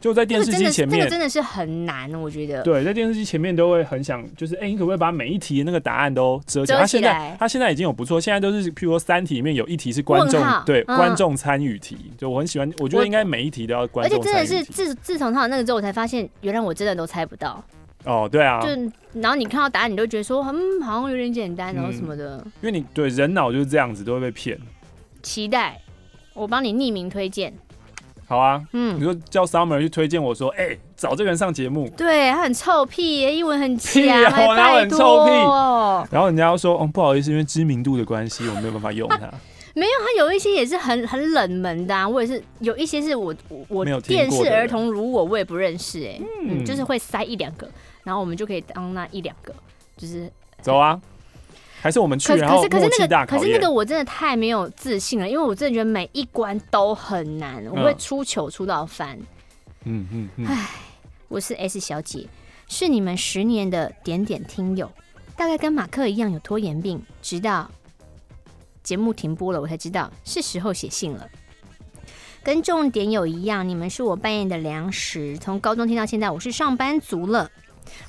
[0.00, 2.62] 就在电视机前面，这个真的是很难，我觉得。
[2.62, 6.78] 对，在电视机前面都会很想，就是哎、欸，你可不可以把每一题的那个答案都遮起来？
[6.80, 14.36] 他现在他现在已经有不错，现在都是譬如说三题里面有一题是观众对、嗯、观众参与题，就我很喜欢，我觉得应该每一题都要观众参与。
[14.36, 17.62] 而且真的是自自从他有那个之后，我才发现原来我真的都猜不到。
[18.04, 18.58] 哦，对啊。
[18.62, 18.68] 就
[19.20, 22.38] 然后你看到答案，你都觉得说嗯，好像有点简单，然后什么的。
[22.38, 24.58] 嗯、因为你对人脑就是这样子，都会被骗。
[25.22, 25.78] 期待
[26.32, 27.52] 我帮你匿名推荐。
[28.30, 35.32] 好啊，嗯，你说叫 Summer 去推荐我说，哎、欸，找这个人上节目，对他很臭屁耶，英文很强，然后很臭屁，
[36.12, 39.18] 然后人家又说，哦，不好意思，因为知名度的关系，我没有办法用他。
[39.74, 43.34] 没有，他有一些也是很很冷门的啊，我也是有一些是我
[43.66, 47.68] 我电视儿童如我，我也不认识，哎，嗯，就是会塞一两个，
[48.04, 49.52] 然后我们就可以当那一两个，
[49.96, 50.30] 就是
[50.62, 51.00] 走啊。
[51.80, 53.40] 还是我们去，然后默契大考验。
[53.40, 59.18] 可是那个我真的太没有自信了，因为我真的觉得每一关都很难，我会出糗出到翻。
[59.84, 60.46] 嗯嗯嗯。
[60.46, 60.68] 唉，
[61.28, 62.28] 我是 S 小姐，
[62.68, 64.90] 是你们十年的点点听友，
[65.36, 67.70] 大概跟马克一样有拖延病，直到
[68.82, 71.26] 节目停播了，我才知道是时候写信了。
[72.42, 77.50] 跟重点有一样，你们是我半夜的粮食，从高中听到现在，我是上班族了。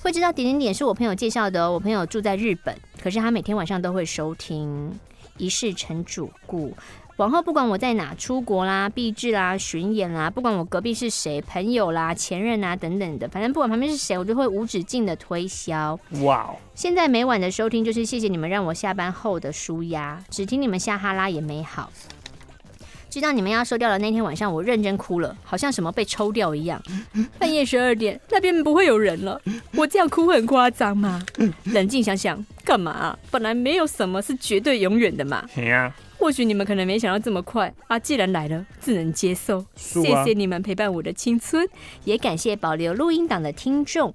[0.01, 4.99] 会知道点点点是我朋友介绍的，我朋友住在日本，可是他每天晚上都会收听，
[5.37, 6.73] 一世成主顾。
[7.17, 15.99] 往后不管我在哪出国啦、避制啦、巡演啦，不管我隔壁是谁、朋友啦、前任啊等等的，反正不管旁边是谁，我都会无止境的推销。
[16.23, 16.55] 哇哦！
[16.73, 21.91] 现在每晚的收听就是谢谢你们让我下班后的舒压，只听你们下哈拉也美好。
[23.11, 26.81] 知道你们要收掉的那天晚上，我认真哭了，好像什么被抽掉一样。
[27.37, 29.39] 半夜十二点，那边不会有人了，
[29.75, 31.21] 我这样哭很夸张吗？
[31.65, 33.19] 冷静想想，干嘛啊？
[33.29, 35.45] 本来没有什么是绝对永远的嘛。
[36.17, 37.99] 或许你们可能没想到这么快啊！
[37.99, 39.65] 既然来了，只能接受。
[39.75, 41.67] 谢谢你们陪伴我的青春，
[42.05, 44.13] 也感谢保留录音档的听众。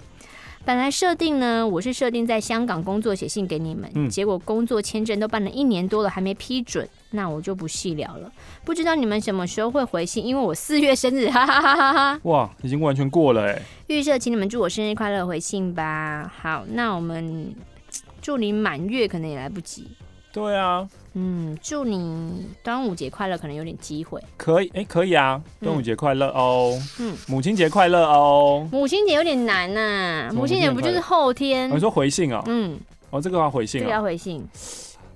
[0.66, 8.32] 本来设定呢，我是设定在香港工作写信给你们，嗯、结果工作签证都办了一年多了还没批准，那我就不细聊了。
[8.64, 12.20] 不知道你们什么时候会回信，因为我四月生日，哈哈哈哈哈！
[12.24, 13.62] 哇，已经完全过了哎。
[13.86, 16.28] 预设，请你们祝我生日快乐，回信吧。
[16.36, 17.54] 好，那我们
[18.20, 19.86] 祝你满月可能也来不及。
[20.32, 20.84] 对啊，
[21.18, 24.22] 嗯，祝你端午节快乐，可能有点机会。
[24.36, 26.78] 可以，哎、欸，可以啊，端午节快乐哦。
[27.00, 28.68] 嗯，母亲节快乐哦。
[28.70, 31.74] 母亲节有点难呐、啊，母亲节不就是后天？
[31.74, 32.42] 你说回信哦。
[32.44, 34.46] 嗯，哦，这个要回信这个要回信。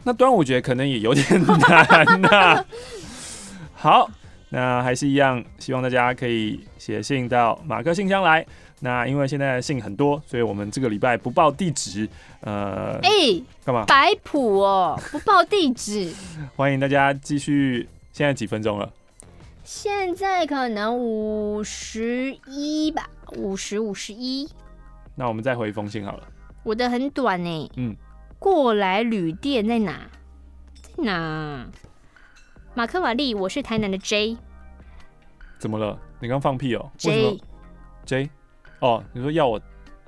[0.03, 2.65] 那端午节可能也有点难呐、啊。
[3.77, 4.11] 好，
[4.49, 8.47] 那还是一样，希望大家可以写信到马克信箱来。
[8.83, 12.09] 那因为现在信很多，所以我们这个礼拜不报地址。
[12.41, 13.85] 呃，哎、欸，干嘛？
[13.85, 16.13] 摆谱哦，不报地址。
[16.57, 17.89] 欢迎大家继续。
[18.13, 18.91] 现在几分钟了？
[19.63, 24.49] 现在可能五十一吧，五十五十一。
[25.15, 26.27] 那我们再回一封信好了。
[26.63, 27.71] 我的很短呢。
[27.77, 27.95] 嗯。
[28.39, 30.11] 过来旅店在哪？
[30.97, 31.69] 在哪？
[32.75, 34.39] 马克瓦利，我是台南的 J。
[35.59, 35.99] 怎么了？
[36.21, 37.39] 你刚放屁哦？J。
[38.07, 38.31] J。
[38.81, 39.61] 哦，你说要我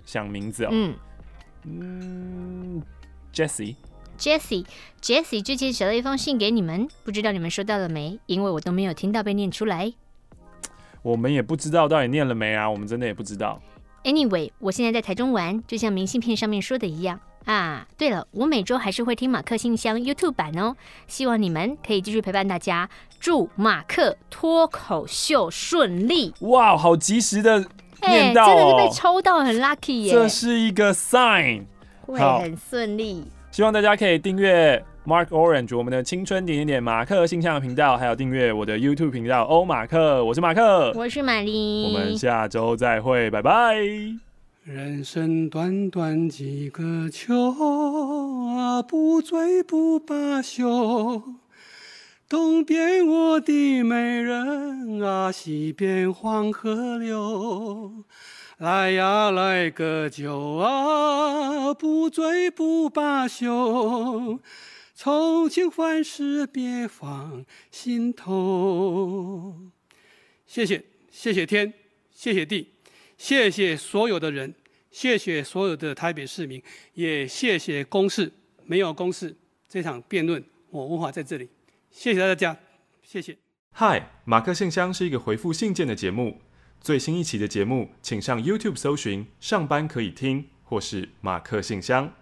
[0.05, 0.71] 想名字哦？
[0.73, 0.95] 嗯
[1.65, 2.83] 嗯
[3.33, 8.19] ，Jessie，Jessie，Jessie 之前写了一封信给你们，不知道你们收到了没？
[8.27, 9.93] 因为我都没有听到被念出来。
[11.03, 13.61] 我们也不知道到底念了没啊，我们真的也不知道。
[14.05, 17.87] Anyway，我现在在台中玩，就像明信片上面说的一样啊。
[17.97, 20.75] 对了，我每周还是会听马克信箱 YouTube 版哦，
[21.07, 22.89] 希望你们可以继续陪伴大家。
[23.21, 26.35] 祝马克脱口秀顺利！
[26.41, 27.65] 哇，好及时的。
[28.07, 30.13] 哎、欸，真的是被抽到，很 lucky 耶！
[30.13, 31.63] 这是一个 sign，
[32.03, 33.25] 会很顺利。
[33.51, 40.25] 希望大家可以订阅 Mark Orange 我们的青春点点点马克信箱的频道，还有订阅我的 YouTube 频道欧马克。
[40.25, 43.77] 我是马克，我是玛丽，我们下周再会，拜拜。
[44.65, 47.35] 人生短短几个秋
[48.57, 51.23] 啊，不醉不罢休。
[52.33, 58.05] 东边我的美人啊，西边黄河流，
[58.57, 64.41] 来呀来个酒啊，不醉不罢休，
[64.95, 69.55] 从情换世别放心头。
[70.47, 71.75] 谢谢谢谢天，
[72.15, 72.71] 谢谢地。
[73.19, 74.55] 谢谢所有的人，
[74.91, 76.63] 谢谢所有的台北市民，
[76.95, 78.33] 也谢谢公事。
[78.65, 79.37] 没有公事，
[79.69, 81.47] 这场辩论我无法在这里。
[81.93, 82.57] 谢谢大家，
[83.03, 83.37] 谢谢。
[83.71, 86.41] 嗨，马克信箱是一个回复信件的节目。
[86.81, 92.15] 最新一期的节目，请上 YouTube 搜寻“上班可以听”或是“马克信箱”。